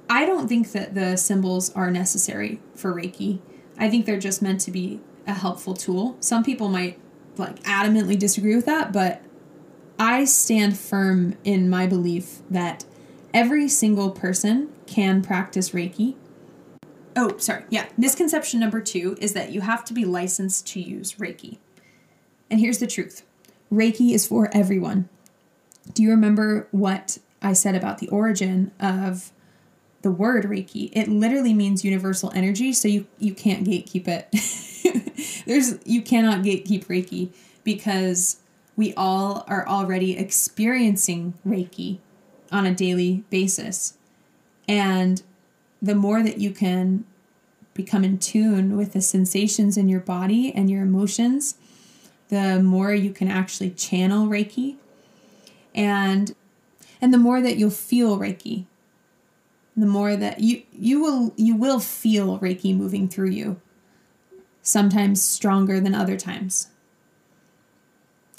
[0.08, 3.40] I don't think that the symbols are necessary for Reiki.
[3.82, 6.16] I think they're just meant to be a helpful tool.
[6.20, 7.00] Some people might
[7.36, 9.22] like adamantly disagree with that, but
[9.98, 12.84] I stand firm in my belief that
[13.34, 16.14] every single person can practice Reiki.
[17.16, 17.64] Oh, sorry.
[17.70, 17.88] Yeah.
[17.96, 21.58] Misconception number two is that you have to be licensed to use Reiki.
[22.48, 23.24] And here's the truth
[23.72, 25.08] Reiki is for everyone.
[25.92, 29.32] Do you remember what I said about the origin of
[30.02, 30.90] the word Reiki.
[30.92, 35.44] It literally means universal energy, so you you can't gatekeep it.
[35.46, 37.32] There's you cannot gatekeep Reiki
[37.64, 38.38] because
[38.76, 41.98] we all are already experiencing Reiki
[42.50, 43.94] on a daily basis.
[44.68, 45.22] And
[45.80, 47.04] the more that you can
[47.74, 51.56] become in tune with the sensations in your body and your emotions,
[52.28, 54.76] the more you can actually channel Reiki
[55.74, 56.34] and
[57.00, 58.66] and the more that you'll feel Reiki.
[59.76, 63.60] The more that you you will you will feel Reiki moving through you.
[64.60, 66.68] Sometimes stronger than other times.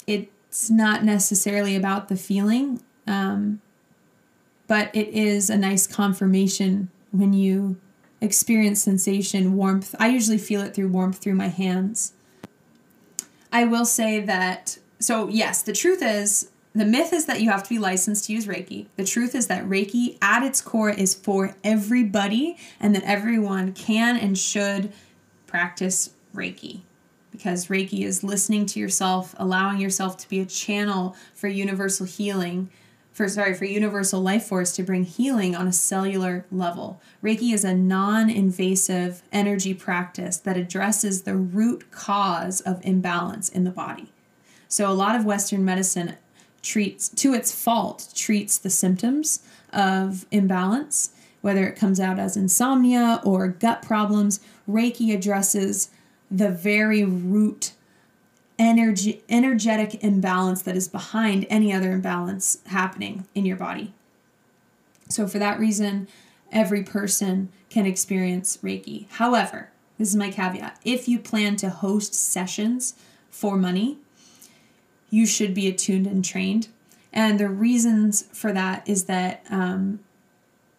[0.06, 3.60] It's not necessarily about the feeling, um,
[4.66, 7.76] but it is a nice confirmation when you
[8.20, 9.94] experience sensation, warmth.
[9.98, 12.12] I usually feel it through warmth through my hands.
[13.52, 17.62] I will say that, so yes, the truth is, the myth is that you have
[17.62, 18.86] to be licensed to use Reiki.
[18.96, 24.16] The truth is that Reiki, at its core, is for everybody and that everyone can
[24.16, 24.92] and should
[25.46, 26.80] practice Reiki
[27.30, 32.70] because Reiki is listening to yourself, allowing yourself to be a channel for universal healing
[33.14, 37.00] for sorry for universal life force to bring healing on a cellular level.
[37.22, 43.70] Reiki is a non-invasive energy practice that addresses the root cause of imbalance in the
[43.70, 44.12] body.
[44.66, 46.16] So a lot of western medicine
[46.64, 49.40] treats to its fault treats the symptoms
[49.72, 51.10] of imbalance
[51.44, 54.40] whether it comes out as insomnia or gut problems.
[54.66, 55.90] Reiki addresses
[56.30, 57.74] the very root
[58.58, 63.92] energy energetic imbalance that is behind any other imbalance happening in your body.
[65.10, 66.08] So for that reason,
[66.50, 69.06] every person can experience Reiki.
[69.10, 70.80] However, this is my caveat.
[70.82, 72.94] If you plan to host sessions
[73.28, 73.98] for money,
[75.14, 76.66] you should be attuned and trained.
[77.12, 80.00] And the reasons for that is that um,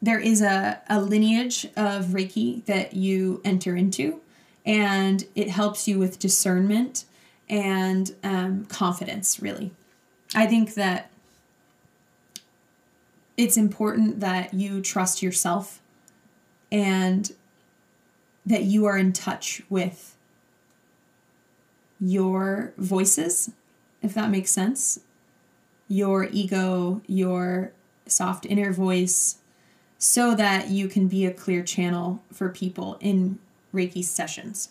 [0.02, 4.20] there is a, a lineage of Reiki that you enter into,
[4.66, 7.06] and it helps you with discernment
[7.48, 9.72] and um, confidence, really.
[10.34, 11.10] I think that
[13.38, 15.82] it's important that you trust yourself
[16.70, 17.32] and
[18.46, 20.18] that you are in touch with
[22.02, 23.52] your voices,
[24.06, 25.00] if that makes sense.
[25.88, 27.72] Your ego, your
[28.06, 29.38] soft inner voice,
[29.98, 33.40] so that you can be a clear channel for people in
[33.74, 34.70] Reiki sessions.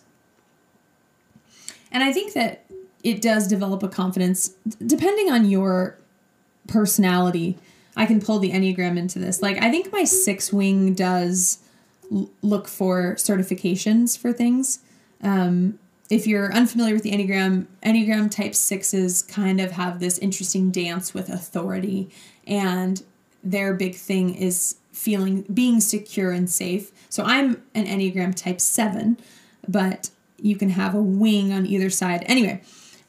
[1.91, 2.65] And I think that
[3.03, 5.97] it does develop a confidence depending on your
[6.67, 7.57] personality.
[7.95, 9.41] I can pull the Enneagram into this.
[9.41, 11.59] Like, I think my six wing does
[12.11, 14.79] l- look for certifications for things.
[15.21, 20.71] Um, if you're unfamiliar with the Enneagram, Enneagram type sixes kind of have this interesting
[20.71, 22.09] dance with authority,
[22.45, 23.03] and
[23.43, 26.91] their big thing is feeling being secure and safe.
[27.09, 29.17] So I'm an Enneagram type seven,
[29.67, 32.23] but you can have a wing on either side.
[32.27, 32.61] Anyway,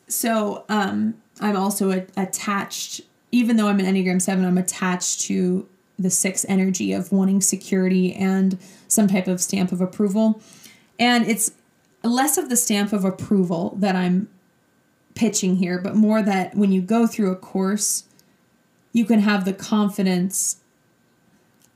[0.09, 5.69] so um, I'm also a- attached, even though I'm an Enneagram 7, I'm attached to
[5.99, 10.41] the six energy of wanting security and some type of stamp of approval.
[10.99, 11.53] And it's
[12.07, 14.29] less of the stamp of approval that I'm
[15.15, 18.05] pitching here, but more that when you go through a course,
[18.93, 20.59] you can have the confidence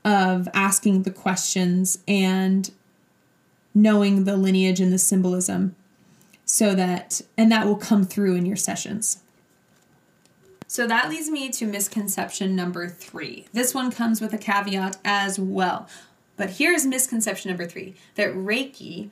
[0.03, 2.71] of asking the questions and
[3.73, 5.75] knowing the lineage and the symbolism
[6.45, 9.21] so that and that will come through in your sessions.
[10.67, 13.45] So that leads me to misconception number three.
[13.53, 15.87] This one comes with a caveat as well.
[16.37, 19.09] But here's misconception number three that reiki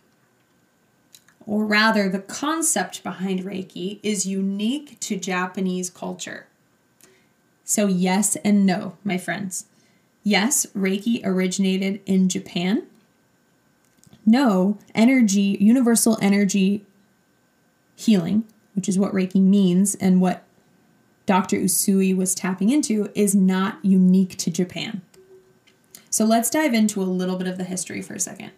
[1.50, 6.48] or rather the concept behind reiki is unique to japanese culture
[7.64, 9.66] so yes and no my friends
[10.24, 12.86] yes reiki originated in japan
[14.30, 16.86] no, energy, universal energy
[17.96, 18.44] healing,
[18.76, 20.44] which is what Reiki means and what
[21.26, 21.58] Dr.
[21.58, 25.02] Usui was tapping into, is not unique to Japan.
[26.12, 28.52] So let's dive into a little bit of the history for a second.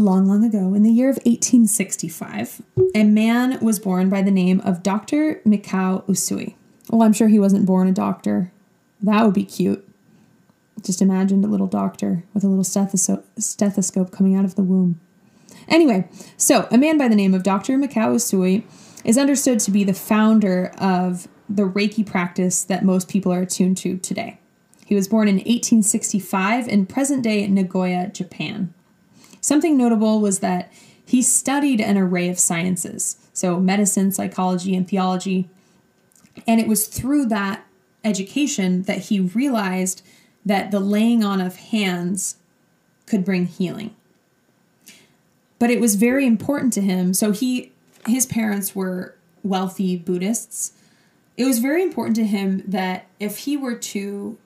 [0.00, 2.62] Long, long ago, in the year of 1865,
[2.94, 5.42] a man was born by the name of Dr.
[5.46, 6.54] Mikao Usui.
[6.88, 8.50] Well, I'm sure he wasn't born a doctor.
[9.02, 9.86] That would be cute.
[10.82, 14.98] Just imagined a little doctor with a little stethoscope, stethoscope coming out of the womb.
[15.68, 17.76] Anyway, so a man by the name of Dr.
[17.76, 18.64] Mikao Usui
[19.04, 23.76] is understood to be the founder of the Reiki practice that most people are attuned
[23.76, 24.38] to today.
[24.86, 28.72] He was born in 1865 in present day Nagoya, Japan.
[29.50, 30.72] Something notable was that
[31.04, 35.50] he studied an array of sciences, so medicine, psychology, and theology.
[36.46, 37.66] And it was through that
[38.04, 40.02] education that he realized
[40.46, 42.36] that the laying on of hands
[43.06, 43.96] could bring healing.
[45.58, 47.12] But it was very important to him.
[47.12, 47.72] So he
[48.06, 50.74] his parents were wealthy Buddhists.
[51.36, 54.38] It was very important to him that if he were to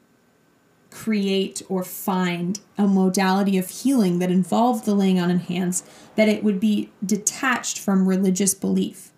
[0.94, 5.82] create or find a modality of healing that involved the laying on of hands,
[6.14, 9.10] that it would be detached from religious belief.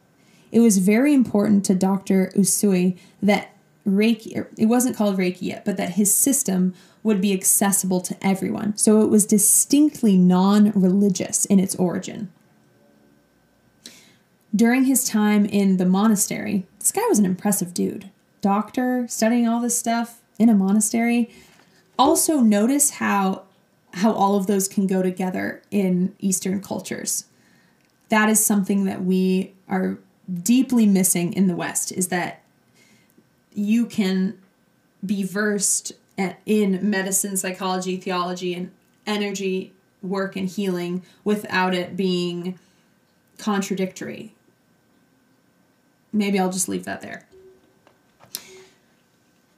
[0.51, 2.33] it was very important to Dr.
[2.35, 3.51] Usui that
[3.87, 6.73] Reiki, er, it wasn't called Reiki yet, but that his system
[7.03, 8.75] would be accessible to everyone.
[8.77, 12.33] So it was distinctly non religious in its origin.
[14.55, 18.11] During his time in the monastery, this guy was an impressive dude.
[18.41, 21.31] Doctor, studying all this stuff in a monastery.
[21.99, 23.45] Also, notice how
[23.95, 27.25] how all of those can go together in Eastern cultures.
[28.11, 29.99] That is something that we are
[30.43, 32.43] deeply missing in the West is that
[33.55, 34.39] you can
[35.05, 35.93] be versed
[36.45, 38.71] in medicine, psychology, theology, and
[39.07, 39.73] energy
[40.03, 42.59] work and healing without it being
[43.39, 44.35] contradictory.
[46.13, 47.27] Maybe I'll just leave that there.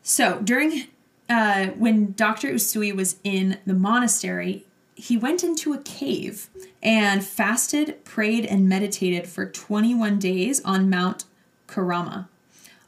[0.03, 0.87] So, during
[1.29, 2.49] uh, when Dr.
[2.53, 4.65] Usui was in the monastery,
[4.95, 6.49] he went into a cave
[6.83, 11.25] and fasted, prayed, and meditated for 21 days on Mount
[11.67, 12.29] Kurama.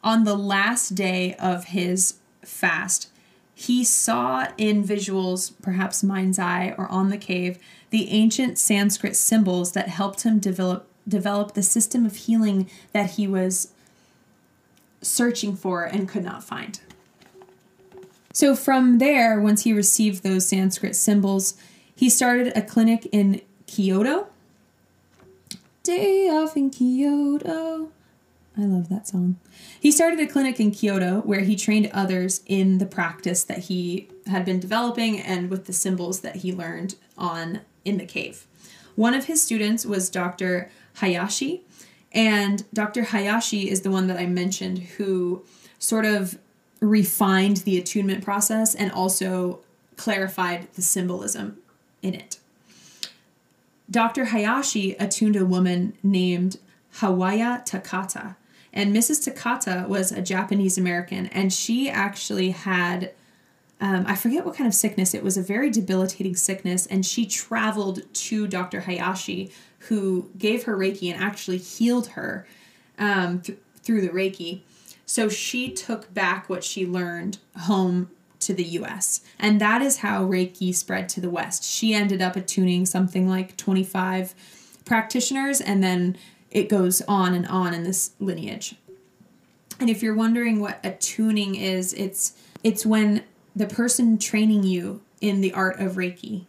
[0.02, 3.10] On the last day of his fast,
[3.54, 7.58] he saw in visuals, perhaps mind's eye or on the cave,
[7.90, 13.26] the ancient Sanskrit symbols that helped him develop develop the system of healing that he
[13.26, 13.72] was
[15.02, 16.80] searching for and could not find.
[18.32, 21.54] So from there, once he received those Sanskrit symbols,
[21.94, 24.28] he started a clinic in Kyoto.
[25.82, 27.90] Day off in Kyoto.
[28.56, 29.38] I love that song.
[29.78, 34.08] He started a clinic in Kyoto where he trained others in the practice that he
[34.26, 38.46] had been developing and with the symbols that he learned on in the cave.
[38.96, 40.70] One of his students was Dr.
[40.96, 41.62] Hayashi,
[42.12, 43.04] and Dr.
[43.04, 45.42] Hayashi is the one that I mentioned who
[45.78, 46.38] sort of
[46.80, 49.60] refined the attunement process and also
[49.96, 51.58] clarified the symbolism
[52.02, 52.38] in it.
[53.90, 54.26] Dr.
[54.26, 56.58] Hayashi attuned a woman named
[56.96, 58.36] Hawayo Takata.
[58.72, 59.24] And Mrs.
[59.24, 63.12] Takata was a Japanese American, and she actually had,
[63.80, 67.26] um, I forget what kind of sickness, it was a very debilitating sickness, and she
[67.26, 68.82] traveled to Dr.
[68.82, 69.50] Hayashi,
[69.88, 72.46] who gave her Reiki and actually healed her
[72.98, 74.60] um, th- through the Reiki.
[75.10, 79.22] So she took back what she learned home to the US.
[79.40, 81.64] And that is how Reiki spread to the West.
[81.64, 84.36] She ended up attuning something like 25
[84.84, 86.16] practitioners, and then
[86.52, 88.76] it goes on and on in this lineage.
[89.80, 93.24] And if you're wondering what attuning is, it's it's when
[93.56, 96.44] the person training you in the art of Reiki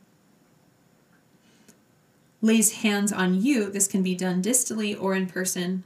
[2.43, 3.71] lays hands on you.
[3.71, 5.83] This can be done distally or in person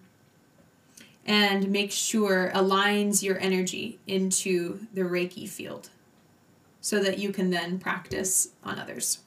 [1.26, 5.90] and make sure aligns your energy into the Reiki field
[6.82, 9.20] so that you can then practice on others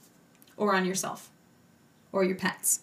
[0.56, 1.30] or on yourself
[2.12, 2.80] or your pets.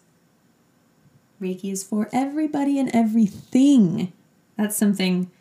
[1.42, 4.12] Reiki is for everybody and everything.
[4.58, 5.32] That's something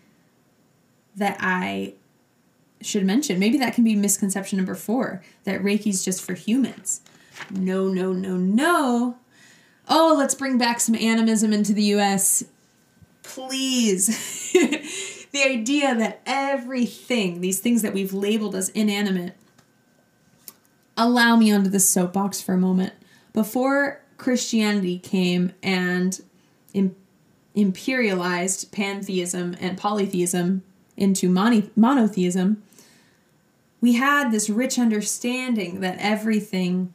[1.16, 1.94] that I
[2.80, 3.38] should mention.
[3.38, 7.00] Maybe that can be misconception number four that Reiki is just for humans.
[7.50, 9.16] No, no, no, no.
[9.88, 12.44] Oh, let's bring back some animism into the US
[13.24, 14.52] please.
[14.52, 19.34] the idea that everything, these things that we've labeled as inanimate,
[20.96, 22.92] allow me onto the soapbox for a moment.
[23.32, 26.20] Before Christianity came and
[26.72, 26.94] Im-
[27.56, 30.62] imperialized pantheism and polytheism
[30.96, 32.62] into mono- monotheism,
[33.80, 36.94] we had this rich understanding that everything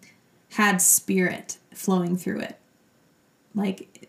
[0.53, 2.57] had spirit flowing through it.
[3.53, 4.08] Like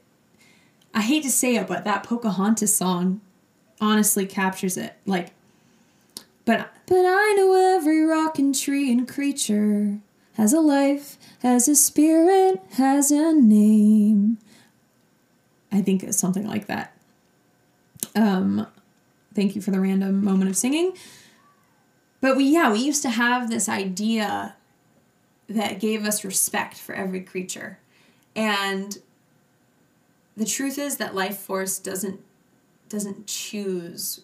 [0.94, 3.20] I hate to say it, but that Pocahontas song
[3.80, 4.96] honestly captures it.
[5.06, 5.32] Like,
[6.44, 10.00] but but I know every rock and tree and creature
[10.34, 14.38] has a life, has a spirit, has a name.
[15.70, 16.96] I think it's something like that.
[18.16, 18.66] Um,
[19.34, 20.94] thank you for the random moment of singing.
[22.20, 24.56] But we, yeah, we used to have this idea
[25.48, 27.78] that gave us respect for every creature.
[28.34, 28.98] And
[30.40, 32.18] the truth is that life force doesn't
[32.88, 34.22] doesn't choose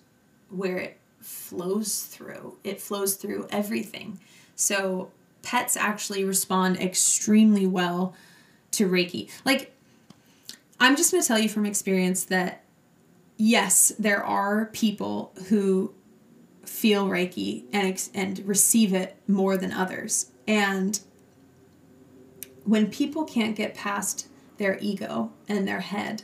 [0.49, 2.57] where it flows through.
[2.65, 4.19] It flows through everything.
[4.55, 5.11] So
[5.43, 8.15] pets actually respond extremely well
[8.73, 9.29] to Reiki.
[9.45, 9.77] Like
[10.81, 12.65] I'm just going to tell you from experience that
[13.37, 15.93] yes, there are people who
[16.65, 20.31] feel Reiki and and receive it more than others.
[20.49, 20.99] And
[22.65, 24.29] when people can't get past
[24.59, 26.23] their ego and their head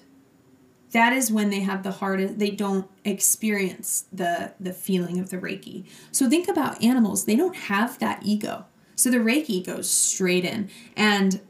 [0.92, 5.38] that is when they have the hardest they don't experience the the feeling of the
[5.38, 8.64] reiki so think about animals they don't have that ego
[8.94, 11.40] so the reiki goes straight in and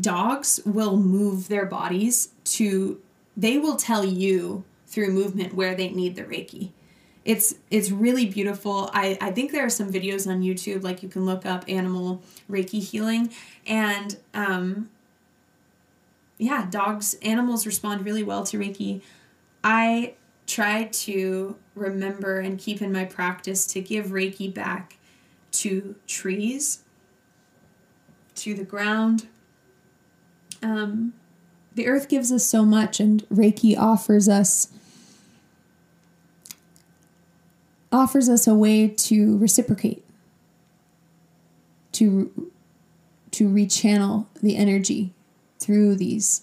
[0.00, 3.00] dogs will move their bodies to
[3.36, 6.70] they will tell you through movement where they need the Reiki.
[7.24, 8.90] It's it's really beautiful.
[8.92, 12.22] I, I think there are some videos on YouTube, like you can look up animal
[12.50, 13.30] Reiki healing.
[13.66, 14.88] And um,
[16.38, 19.02] yeah, dogs, animals respond really well to Reiki.
[19.62, 20.14] I
[20.46, 24.96] try to remember and keep in my practice to give Reiki back
[25.50, 26.84] to trees,
[28.36, 29.26] to the ground.
[30.62, 31.12] Um,
[31.74, 34.68] the earth gives us so much, and Reiki offers us
[37.90, 40.04] offers us a way to reciprocate,
[41.92, 42.50] to
[43.32, 45.12] to rechannel the energy
[45.58, 46.42] through these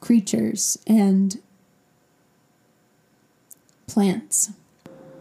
[0.00, 1.40] creatures and
[3.86, 4.52] plants.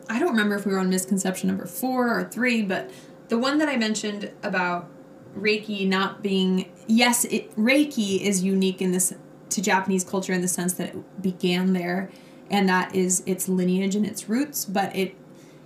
[0.10, 2.90] I don't remember if we were on misconception number four or three, but
[3.28, 4.90] the one that I mentioned about
[5.38, 9.14] Reiki not being yes, it, Reiki is unique in this
[9.50, 12.10] to Japanese culture in the sense that it began there,
[12.50, 15.16] and that is its lineage and its roots, but it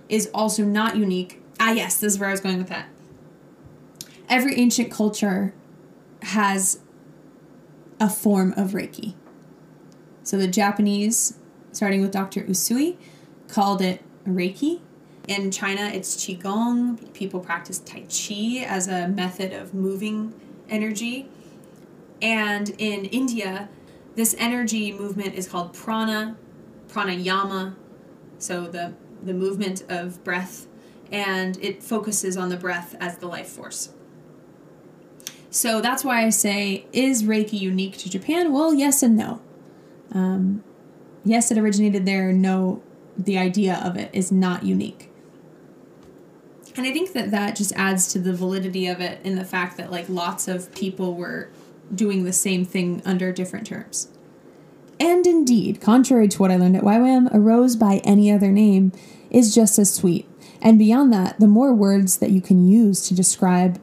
[0.08, 1.42] is also not unique.
[1.60, 2.88] Ah, yes, this is where I was going with that.
[4.28, 5.54] Every ancient culture
[6.22, 6.80] has
[8.00, 9.14] a form of Reiki.
[10.22, 11.38] So the Japanese,
[11.72, 12.42] starting with Dr.
[12.42, 12.96] Usui,
[13.48, 14.80] called it Reiki.
[15.28, 17.12] In China, it's Qigong.
[17.14, 20.34] People practice Tai Chi as a method of moving
[20.68, 21.28] energy.
[22.20, 23.68] And in India,
[24.16, 26.36] this energy movement is called prana,
[26.88, 27.74] pranayama,
[28.38, 28.92] so the,
[29.22, 30.66] the movement of breath,
[31.10, 33.90] and it focuses on the breath as the life force.
[35.54, 38.52] So that's why I say, is Reiki unique to Japan?
[38.52, 39.40] Well, yes and no.
[40.10, 40.64] Um,
[41.24, 42.32] yes, it originated there.
[42.32, 42.82] No,
[43.16, 45.12] the idea of it is not unique.
[46.74, 49.76] And I think that that just adds to the validity of it in the fact
[49.76, 51.50] that like lots of people were
[51.94, 54.08] doing the same thing under different terms.
[54.98, 58.90] And indeed, contrary to what I learned at YWAM, a rose by any other name
[59.30, 60.28] is just as sweet.
[60.60, 63.80] And beyond that, the more words that you can use to describe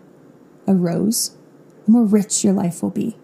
[0.68, 1.38] a rose,
[1.86, 3.18] the more rich your life will be.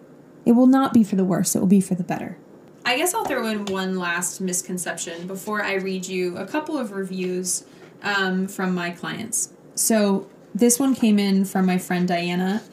[0.45, 2.37] It will not be for the worse, it will be for the better.
[2.85, 6.93] I guess I'll throw in one last misconception before I read you a couple of
[6.93, 7.65] reviews
[8.01, 9.51] um, from my clients.
[9.75, 12.63] So this one came in from my friend Diana.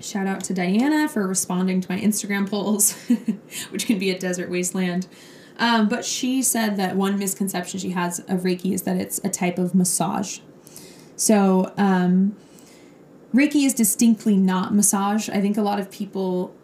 [0.00, 2.92] Shout out to Diana for responding to my Instagram polls,
[3.70, 5.08] which can be a desert wasteland.
[5.58, 9.30] Um, but she said that one misconception she has of Reiki is that it's a
[9.30, 10.40] type of massage.
[11.16, 12.36] So, um,
[13.36, 15.28] Reiki is distinctly not massage.
[15.28, 16.54] I think a lot of people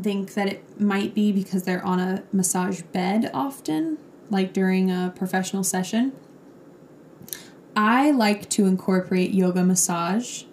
[0.00, 3.96] think that it might be because they're on a massage bed often,
[4.28, 6.12] like during a professional session.
[7.74, 10.44] I like to incorporate yoga massage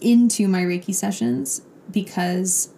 [0.00, 2.70] into my Reiki sessions because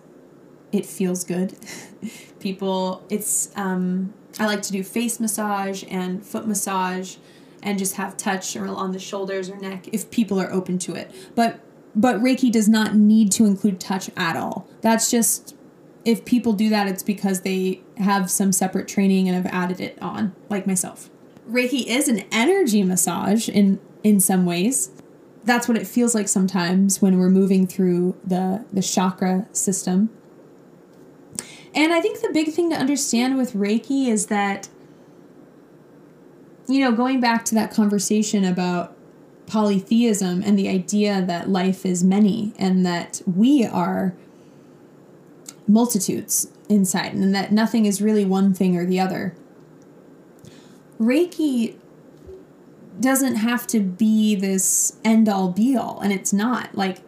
[0.72, 1.57] it feels good.
[2.41, 7.18] People, it's, um, I like to do face massage and foot massage
[7.62, 11.12] and just have touch on the shoulders or neck if people are open to it.
[11.37, 11.61] But
[11.97, 14.68] but Reiki does not need to include touch at all.
[14.82, 15.57] That's just
[16.05, 20.01] if people do that it's because they have some separate training and have added it
[20.01, 21.11] on, like myself.
[21.51, 24.90] Reiki is an energy massage in in some ways.
[25.44, 30.11] That's what it feels like sometimes when we're moving through the the chakra system.
[31.74, 34.68] And I think the big thing to understand with Reiki is that
[36.68, 38.95] you know, going back to that conversation about
[39.47, 44.14] polytheism and the idea that life is many and that we are
[45.68, 49.34] multitudes inside and that nothing is really one thing or the other.
[51.01, 51.76] Reiki
[52.99, 56.74] doesn't have to be this end all be all, and it's not.
[56.74, 56.99] Like,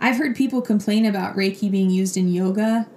[0.00, 2.88] I've heard people complain about Reiki being used in yoga.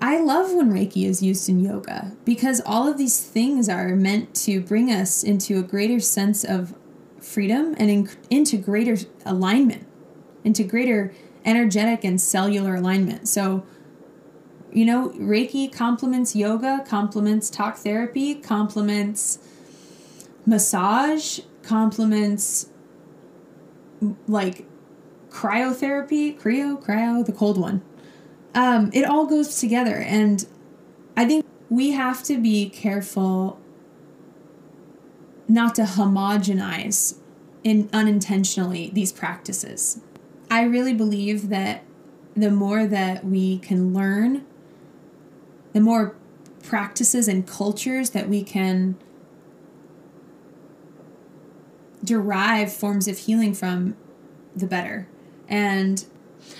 [0.00, 4.34] I love when Reiki is used in yoga because all of these things are meant
[4.36, 6.74] to bring us into a greater sense of
[7.30, 9.86] freedom and in, into greater alignment,
[10.44, 11.14] into greater
[11.44, 13.28] energetic and cellular alignment.
[13.28, 13.64] So,
[14.72, 19.38] you know, Reiki complements yoga, complements talk therapy, complements
[20.46, 22.68] massage, complements
[24.26, 24.66] like
[25.30, 27.82] cryotherapy, cryo, cryo, the cold one.
[28.54, 29.96] Um, it all goes together.
[29.96, 30.46] And
[31.16, 33.60] I think we have to be careful
[35.48, 37.19] not to homogenize
[37.62, 40.00] in unintentionally these practices.
[40.50, 41.84] I really believe that
[42.34, 44.46] the more that we can learn
[45.72, 46.16] the more
[46.62, 48.96] practices and cultures that we can
[52.02, 53.96] derive forms of healing from,
[54.56, 55.06] the better.
[55.48, 56.04] And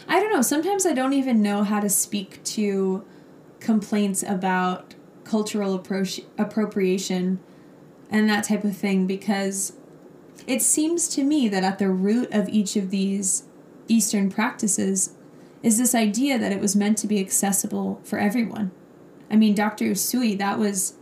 [0.07, 3.05] I don't know, sometimes I don't even know how to speak to
[3.59, 4.95] complaints about
[5.25, 7.41] cultural appro- appropriation
[8.11, 9.73] and that type of thing because
[10.51, 13.45] it seems to me that at the root of each of these
[13.87, 15.15] Eastern practices
[15.63, 18.73] is this idea that it was meant to be accessible for everyone.
[19.31, 19.85] I mean, Dr.
[19.85, 20.95] Usui, that was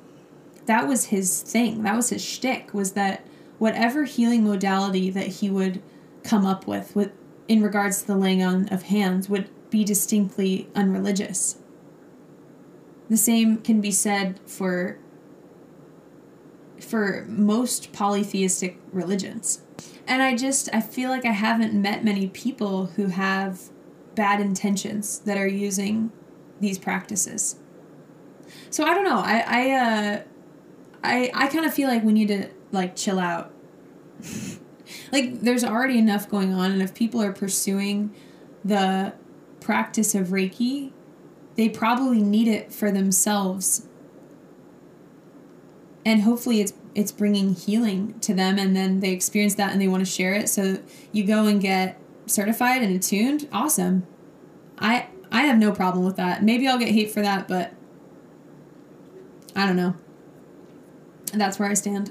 [0.67, 1.83] that was his thing.
[1.83, 2.75] That was his shtick.
[2.75, 3.27] Was that
[3.59, 5.83] whatever healing modality that he would
[6.25, 7.13] come up with, with
[7.49, 11.57] in regards to the laying on of hands, would be distinctly unreligious.
[13.09, 14.99] The same can be said for
[16.81, 19.63] for most polytheistic religions.
[20.07, 23.61] And I just I feel like I haven't met many people who have
[24.15, 26.11] bad intentions that are using
[26.61, 27.57] these practices.
[28.71, 29.19] So I don't know.
[29.19, 30.23] I I uh
[31.05, 33.53] I I kind of feel like we need to like chill out.
[35.13, 38.15] like there's already enough going on and if people are pursuing
[38.65, 39.13] the
[39.61, 40.93] practice of Reiki,
[41.57, 43.88] they probably need it for themselves.
[46.09, 49.89] And hopefully it's it's bringing healing to them and then they experience that and they
[49.89, 50.49] want to share it.
[50.49, 50.79] So
[51.13, 53.47] you go and get certified and attuned.
[53.53, 54.07] Awesome.
[54.79, 56.43] I I have no problem with that.
[56.43, 57.75] Maybe I'll get hate for that, but
[59.55, 59.97] I don't know.
[61.35, 62.11] That's where I stand.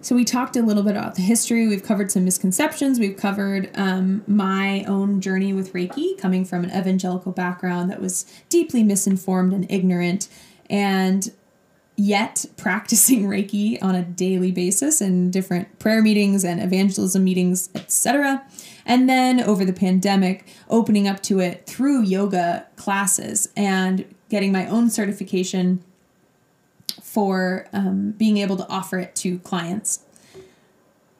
[0.00, 1.68] So we talked a little bit about the history.
[1.68, 2.98] We've covered some misconceptions.
[2.98, 8.24] We've covered um, my own journey with Reiki, coming from an evangelical background that was
[8.48, 10.28] deeply misinformed and ignorant,
[10.70, 11.30] and
[12.00, 18.42] yet practicing Reiki on a daily basis in different prayer meetings and evangelism meetings, etc.
[18.86, 24.66] And then over the pandemic, opening up to it through yoga classes and getting my
[24.66, 25.84] own certification
[27.02, 30.00] for um, being able to offer it to clients.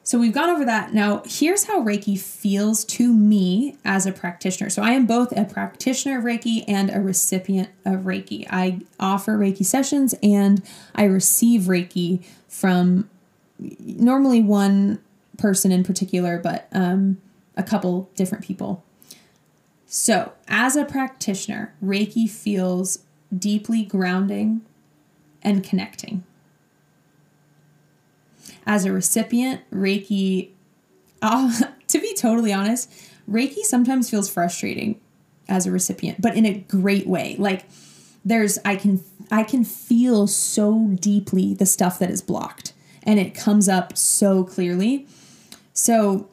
[0.03, 0.93] So we've gone over that.
[0.93, 4.69] Now, here's how Reiki feels to me as a practitioner.
[4.69, 8.47] So I am both a practitioner of Reiki and a recipient of Reiki.
[8.49, 10.63] I offer Reiki sessions and
[10.95, 13.09] I receive Reiki from
[13.59, 14.99] normally one
[15.37, 17.21] person in particular, but um,
[17.55, 18.83] a couple different people.
[19.85, 22.99] So, as a practitioner, Reiki feels
[23.37, 24.61] deeply grounding
[25.43, 26.23] and connecting.
[28.65, 30.51] As a recipient, Reiki,
[31.21, 31.51] uh,
[31.87, 32.91] to be totally honest,
[33.29, 34.99] Reiki sometimes feels frustrating
[35.47, 37.35] as a recipient, but in a great way.
[37.37, 37.65] Like
[38.23, 43.33] there's I can I can feel so deeply the stuff that is blocked and it
[43.33, 45.07] comes up so clearly.
[45.73, 46.29] So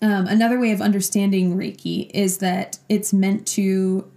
[0.00, 4.10] um, another way of understanding Reiki is that it's meant to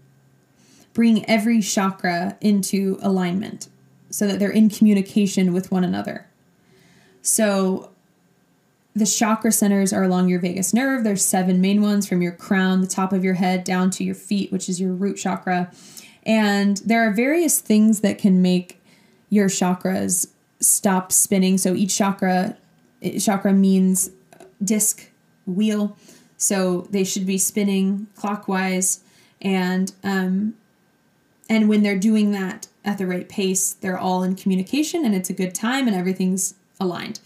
[0.93, 3.69] bring every chakra into alignment
[4.09, 6.27] so that they're in communication with one another.
[7.21, 7.91] So
[8.95, 11.03] the chakra centers are along your vagus nerve.
[11.03, 14.15] There's seven main ones from your crown, the top of your head, down to your
[14.15, 15.71] feet, which is your root chakra.
[16.23, 18.81] And there are various things that can make
[19.29, 20.27] your chakras
[20.59, 21.57] stop spinning.
[21.57, 22.57] So each chakra
[23.19, 24.11] chakra means
[24.63, 25.09] disc
[25.47, 25.97] wheel.
[26.37, 29.03] So they should be spinning clockwise
[29.41, 30.55] and um,
[31.49, 35.29] and when they're doing that at the right pace, they're all in communication and it's
[35.29, 37.19] a good time and everything's aligned.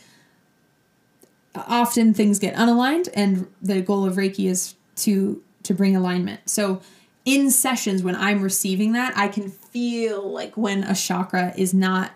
[1.55, 6.47] Often things get unaligned and the goal of Reiki is to to bring alignment.
[6.47, 6.81] So
[7.23, 12.11] in sessions when I'm receiving that, I can feel like when a chakra is not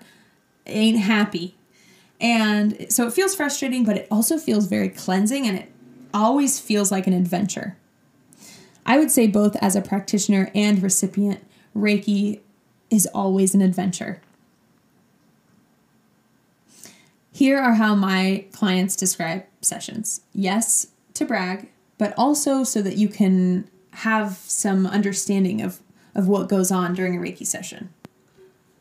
[0.67, 1.55] ain't happy.
[2.21, 5.71] And so it feels frustrating, but it also feels very cleansing and it
[6.13, 7.77] always feels like an adventure.
[8.85, 12.41] I would say both as a practitioner and recipient Reiki
[12.89, 14.21] is always an adventure.
[17.39, 20.19] Here are how my clients describe sessions.
[20.33, 25.79] Yes, to brag, but also so that you can have some understanding of,
[26.13, 27.93] of what goes on during a Reiki session.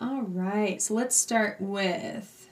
[0.00, 2.48] All right, so let's start with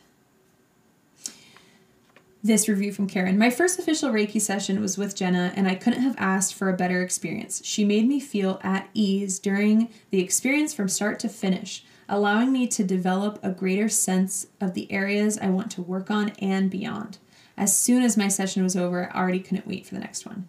[2.40, 3.36] this review from Karen.
[3.36, 6.76] My first official Reiki session was with Jenna, and I couldn't have asked for a
[6.76, 7.60] better experience.
[7.64, 12.66] She made me feel at ease during the experience from start to finish, allowing me
[12.68, 17.18] to develop a greater sense of the areas I want to work on and beyond.
[17.56, 20.48] As soon as my session was over, I already couldn't wait for the next one.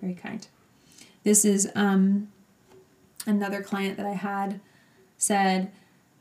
[0.00, 0.46] Very kind.
[1.24, 2.28] This is um,
[3.26, 4.60] another client that I had
[5.16, 5.70] said,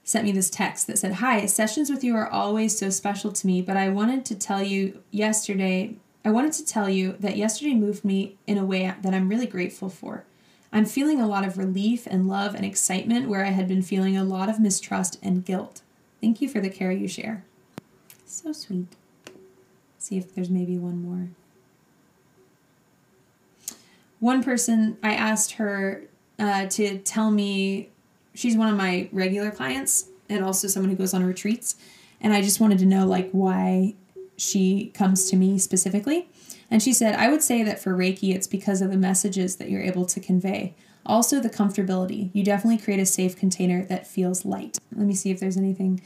[0.03, 3.47] sent me this text that said, Hi, sessions with you are always so special to
[3.47, 7.73] me, but I wanted to tell you yesterday, I wanted to tell you that yesterday
[7.73, 10.25] moved me in a way that I'm really grateful for.
[10.71, 14.17] I'm feeling a lot of relief and love and excitement where I had been feeling
[14.17, 15.81] a lot of mistrust and guilt.
[16.21, 17.45] Thank you for the care you share.
[18.25, 18.87] So sweet.
[19.97, 21.29] See if there's maybe one more.
[24.19, 26.03] One person, I asked her
[26.39, 27.89] uh, to tell me
[28.33, 31.75] she's one of my regular clients and also someone who goes on retreats.
[32.19, 33.95] And I just wanted to know like why
[34.37, 36.29] she comes to me specifically.
[36.69, 39.69] And she said, I would say that for Reiki, it's because of the messages that
[39.69, 40.75] you're able to convey.
[41.05, 42.29] Also, the comfortability.
[42.33, 44.77] You definitely create a safe container that feels light.
[44.93, 46.01] Let me see if there's anything.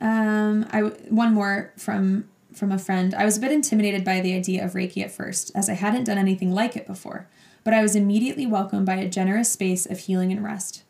[0.00, 3.14] Um, I one more from from a friend.
[3.14, 6.04] I was a bit intimidated by the idea of Reiki at first, as I hadn't
[6.04, 7.28] done anything like it before.
[7.64, 10.84] But I was immediately welcomed by a generous space of healing and rest.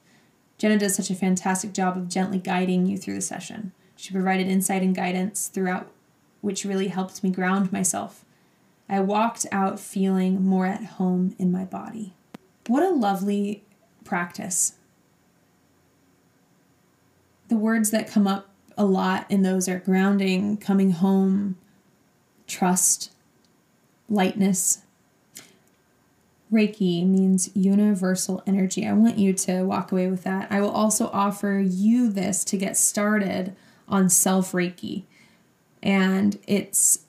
[0.59, 3.73] Jenna does such a fantastic job of gently guiding you through the session.
[3.97, 5.91] She provided insight and guidance throughout,
[6.45, 8.25] which really helped me ground myself.
[8.89, 12.13] I walked out feeling more at home in my body.
[12.67, 13.65] What a lovely
[14.05, 14.75] practice.
[17.49, 21.57] The words that come up a lot in those are grounding, coming home,
[22.47, 23.13] trust,
[24.09, 24.83] lightness.
[26.53, 28.87] Reiki means universal energy.
[28.87, 30.49] I want you to walk away with that.
[30.51, 33.57] I will also offer you this to get started
[33.89, 35.05] on self Reiki.
[35.85, 37.01] And it's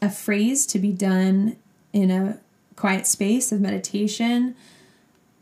[0.00, 1.56] a phrase to be done
[1.92, 2.40] in a
[2.74, 4.56] quiet space of meditation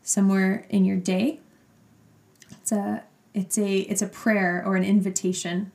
[0.03, 1.39] somewhere in your day.
[2.51, 3.05] It's a
[3.35, 5.71] it's a it's a prayer or an invitation.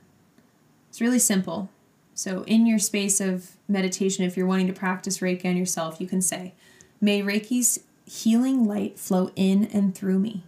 [0.90, 1.70] It's really simple.
[2.14, 6.06] So in your space of meditation if you're wanting to practice Reiki on yourself, you
[6.06, 6.52] can say,
[7.00, 10.44] "May Reiki's healing light flow in and through me."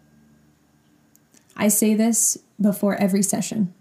[1.56, 3.72] I say this before every session.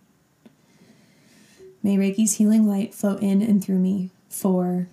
[1.84, 4.88] May Reiki's healing light flow in and through me for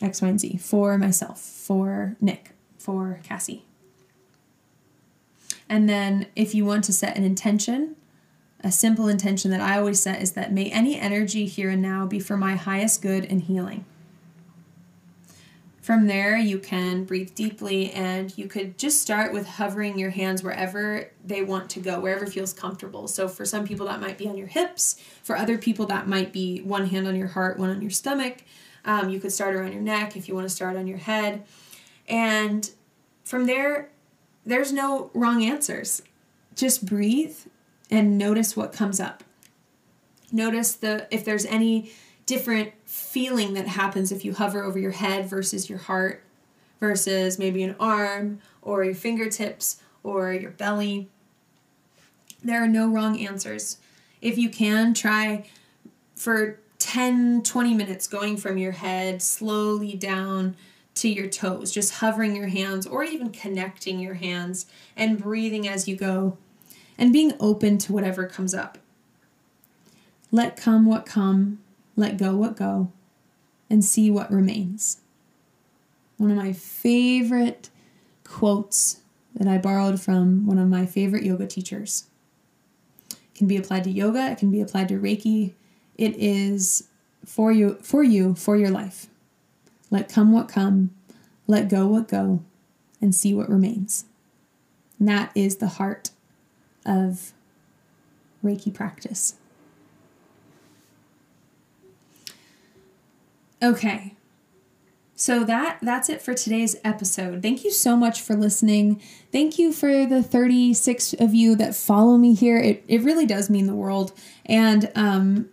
[0.00, 3.64] X, Y, and Z, for myself, for Nick, for Cassie.
[5.68, 7.96] And then if you want to set an intention,
[8.62, 12.06] a simple intention that I always set is that may any energy here and now
[12.06, 13.84] be for my highest good and healing.
[15.82, 20.40] From there, you can breathe deeply and you could just start with hovering your hands
[20.40, 23.08] wherever they want to go, wherever feels comfortable.
[23.08, 24.94] So, for some people, that might be on your hips.
[25.24, 28.44] For other people, that might be one hand on your heart, one on your stomach.
[28.84, 31.44] Um, you could start around your neck if you want to start on your head.
[32.06, 32.70] And
[33.24, 33.90] from there,
[34.46, 36.02] there's no wrong answers.
[36.54, 37.36] Just breathe
[37.90, 39.24] and notice what comes up.
[40.30, 41.90] Notice the if there's any
[42.32, 46.24] different feeling that happens if you hover over your head versus your heart
[46.80, 51.10] versus maybe an arm or your fingertips or your belly.
[52.42, 53.76] There are no wrong answers.
[54.22, 55.44] If you can, try
[56.16, 60.56] for 10 20 minutes going from your head slowly down
[60.94, 64.64] to your toes, just hovering your hands or even connecting your hands
[64.96, 66.38] and breathing as you go
[66.96, 68.78] and being open to whatever comes up.
[70.30, 71.58] Let come what come,
[71.96, 72.92] let go what go,
[73.68, 74.98] and see what remains.
[76.16, 77.70] One of my favorite
[78.24, 79.00] quotes
[79.34, 82.04] that I borrowed from one of my favorite yoga teachers.
[83.10, 85.52] It can be applied to yoga, it can be applied to Reiki.
[85.96, 86.88] It is
[87.24, 89.06] for you for you for your life.
[89.90, 90.90] Let come what come,
[91.46, 92.42] let go what go,
[93.00, 94.06] and see what remains.
[94.98, 96.10] And that is the heart
[96.86, 97.32] of
[98.44, 99.34] Reiki practice.
[103.62, 104.14] Okay.
[105.14, 107.42] So that that's it for today's episode.
[107.42, 109.00] Thank you so much for listening.
[109.30, 112.58] Thank you for the 36 of you that follow me here.
[112.58, 114.12] It it really does mean the world.
[114.46, 115.48] And um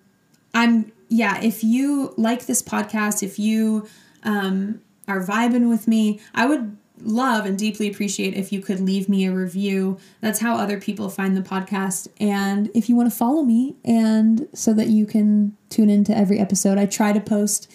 [0.54, 3.88] I'm yeah, if you like this podcast, if you
[4.24, 9.10] um, are vibing with me, I would love and deeply appreciate if you could leave
[9.10, 9.98] me a review.
[10.22, 12.08] That's how other people find the podcast.
[12.20, 16.40] And if you want to follow me and so that you can tune into every
[16.40, 17.72] episode, I try to post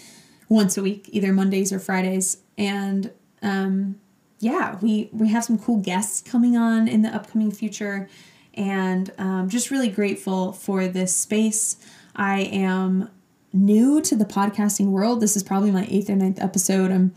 [0.49, 2.39] once a week, either Mondays or Fridays.
[2.57, 3.11] And
[3.43, 4.01] um,
[4.41, 8.09] yeah, we we have some cool guests coming on in the upcoming future,
[8.55, 11.77] and um, just really grateful for this space.
[12.17, 13.11] I am
[13.53, 15.21] new to the podcasting world.
[15.21, 16.91] This is probably my eighth or ninth episode.
[16.91, 17.11] I'm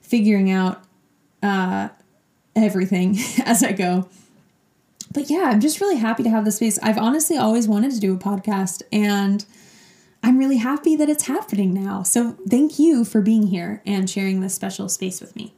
[0.00, 0.82] figuring out
[1.42, 1.88] uh,
[2.56, 4.08] everything as I go.
[5.12, 6.78] But yeah, I'm just really happy to have the space.
[6.82, 9.44] I've honestly always wanted to do a podcast, and
[10.22, 12.02] I'm really happy that it's happening now.
[12.02, 15.54] So thank you for being here and sharing this special space with me.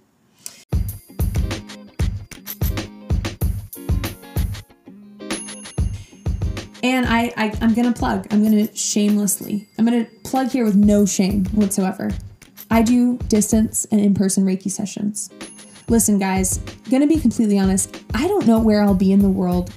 [6.85, 8.27] And I, I I'm gonna plug.
[8.31, 9.69] I'm gonna shamelessly.
[9.79, 12.11] I'm gonna plug here with no shame whatsoever.
[12.71, 15.31] I do distance and in-person Reiki sessions.
[15.89, 16.59] Listen, guys,
[16.91, 18.03] gonna be completely honest.
[18.15, 19.73] I don't know where I'll be in the world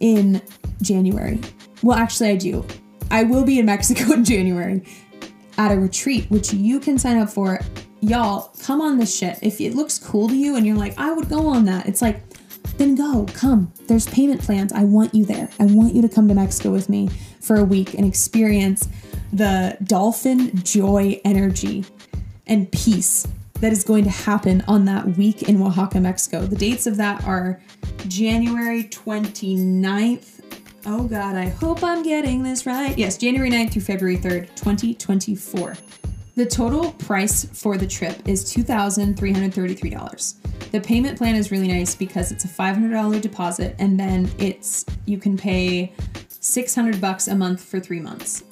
[0.00, 0.42] in
[0.82, 1.40] January.
[1.82, 2.66] Well, actually, I do.
[3.12, 4.82] I will be in Mexico in January
[5.58, 7.60] at a retreat, which you can sign up for.
[8.00, 9.38] Y'all, come on this shit.
[9.42, 12.02] If it looks cool to you and you're like, I would go on that, it's
[12.02, 12.20] like
[12.78, 13.72] then go, come.
[13.86, 14.72] There's payment plans.
[14.72, 15.48] I want you there.
[15.60, 17.08] I want you to come to Mexico with me
[17.40, 18.88] for a week and experience
[19.32, 21.84] the dolphin joy energy
[22.46, 23.26] and peace
[23.60, 26.44] that is going to happen on that week in Oaxaca, Mexico.
[26.44, 27.60] The dates of that are
[28.08, 30.41] January 29th.
[30.84, 32.98] Oh God, I hope I'm getting this right.
[32.98, 35.76] Yes, January 9th through February 3rd, 2024.
[36.34, 40.70] The total price for the trip is $2,333.
[40.72, 45.18] The payment plan is really nice because it's a $500 deposit and then it's you
[45.18, 45.92] can pay
[46.28, 48.42] 600 bucks a month for 3 months.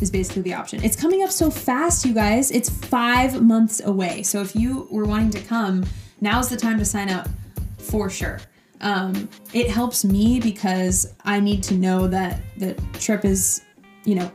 [0.00, 0.84] Is basically the option.
[0.84, 2.52] It's coming up so fast, you guys.
[2.52, 4.22] It's 5 months away.
[4.22, 5.84] So if you were wanting to come,
[6.20, 7.28] now's the time to sign up
[7.78, 8.38] for sure.
[8.86, 13.62] Um, it helps me because I need to know that the trip is,
[14.04, 14.30] you know,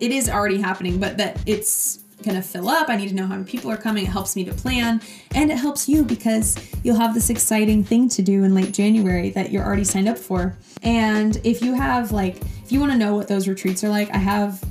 [0.00, 2.90] it is already happening, but that it's gonna fill up.
[2.90, 4.04] I need to know how many people are coming.
[4.04, 5.00] It helps me to plan,
[5.34, 9.30] and it helps you because you'll have this exciting thing to do in late January
[9.30, 10.54] that you're already signed up for.
[10.82, 14.10] And if you have like, if you want to know what those retreats are like,
[14.14, 14.62] I have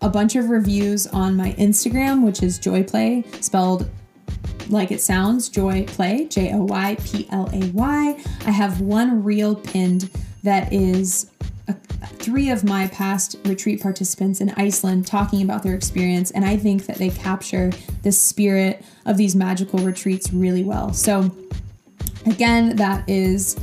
[0.00, 3.90] a bunch of reviews on my Instagram, which is Joy Play, spelled
[4.68, 8.24] like it sounds, Joy Play, J O Y P L A Y.
[8.46, 10.10] I have one reel pinned
[10.42, 11.30] that is
[11.68, 11.74] uh,
[12.14, 16.86] three of my past retreat participants in Iceland talking about their experience, and I think
[16.86, 20.92] that they capture the spirit of these magical retreats really well.
[20.92, 21.34] So,
[22.26, 23.56] again, that is.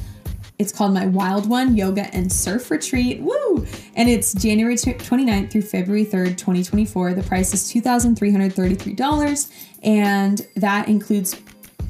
[0.59, 3.21] It's called my Wild One Yoga and Surf Retreat.
[3.21, 3.65] Woo!
[3.95, 7.13] And it's January 29th through February 3rd, 2024.
[7.15, 9.51] The price is $2,333,
[9.83, 11.41] and that includes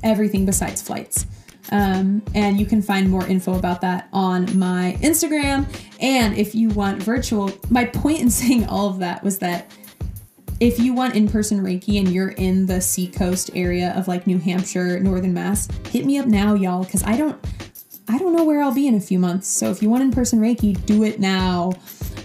[0.03, 1.26] everything besides flights.
[1.72, 5.66] Um, and you can find more info about that on my Instagram.
[5.99, 9.72] And if you want virtual, my point in saying all of that was that
[10.59, 14.38] if you want in person Reiki and you're in the seacoast area of like New
[14.38, 17.38] Hampshire, Northern Mass, hit me up now, y'all, because I don't.
[18.08, 19.47] I don't know where I'll be in a few months.
[19.47, 21.74] So if you want in person Reiki, do it now.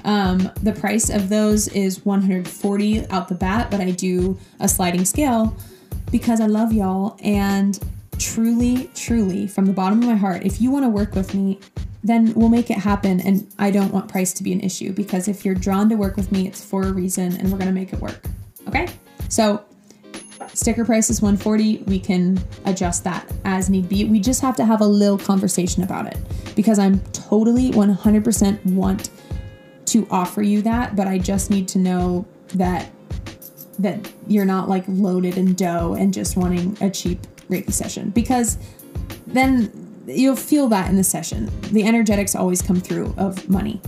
[0.04, 5.04] Um, the price of those is 140 out the bat, but I do a sliding
[5.04, 5.56] scale
[6.10, 7.78] because I love y'all and
[8.18, 11.58] truly, truly, from the bottom of my heart, if you want to work with me,
[12.02, 13.20] then we'll make it happen.
[13.20, 16.16] And I don't want price to be an issue because if you're drawn to work
[16.16, 18.24] with me, it's for a reason and we're going to make it work.
[18.66, 18.88] Okay?
[19.28, 19.64] So,
[20.58, 21.84] sticker price is 140.
[21.86, 24.04] We can adjust that as need be.
[24.04, 26.18] We just have to have a little conversation about it
[26.56, 29.10] because I'm totally 100% want
[29.86, 32.90] to offer you that, but I just need to know that
[33.78, 38.58] that you're not like loaded in dough and just wanting a cheap Reiki session because
[39.28, 39.70] then
[40.08, 41.48] you'll feel that in the session.
[41.70, 43.80] The energetics always come through of money.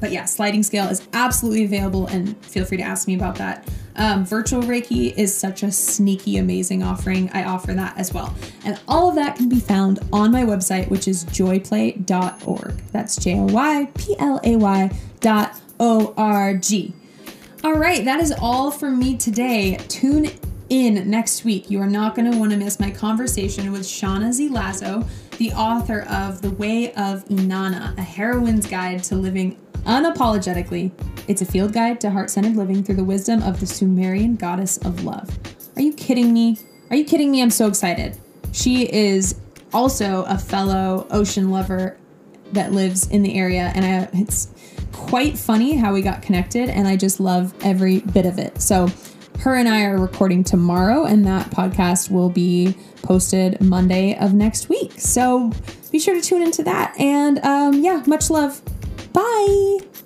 [0.00, 3.68] But yeah, sliding scale is absolutely available, and feel free to ask me about that.
[3.96, 7.30] Um, virtual Reiki is such a sneaky, amazing offering.
[7.32, 8.32] I offer that as well.
[8.64, 12.76] And all of that can be found on my website, which is joyplay.org.
[12.92, 14.90] That's J O Y P L A Y
[15.20, 16.94] dot O R G.
[17.64, 19.78] All right, that is all from me today.
[19.88, 20.30] Tune
[20.68, 21.70] in next week.
[21.70, 24.48] You are not going to want to miss my conversation with Shauna Z.
[24.48, 25.04] Lazo,
[25.38, 30.92] the author of The Way of Inanna, a heroine's guide to living unapologetically.
[31.28, 34.78] It's a field guide to heart centered living through the wisdom of the Sumerian goddess
[34.78, 35.38] of love.
[35.76, 36.58] Are you kidding me?
[36.90, 37.42] Are you kidding me?
[37.42, 38.16] I'm so excited.
[38.52, 39.38] She is
[39.72, 41.98] also a fellow ocean lover
[42.52, 44.48] that lives in the area, and I, it's
[44.92, 48.60] quite funny how we got connected, and I just love every bit of it.
[48.60, 48.88] So,
[49.40, 54.68] her and I are recording tomorrow, and that podcast will be posted Monday of next
[54.68, 54.92] week.
[54.98, 55.52] So
[55.90, 56.94] be sure to tune into that.
[56.98, 58.60] And um, yeah, much love.
[59.18, 59.97] Bye.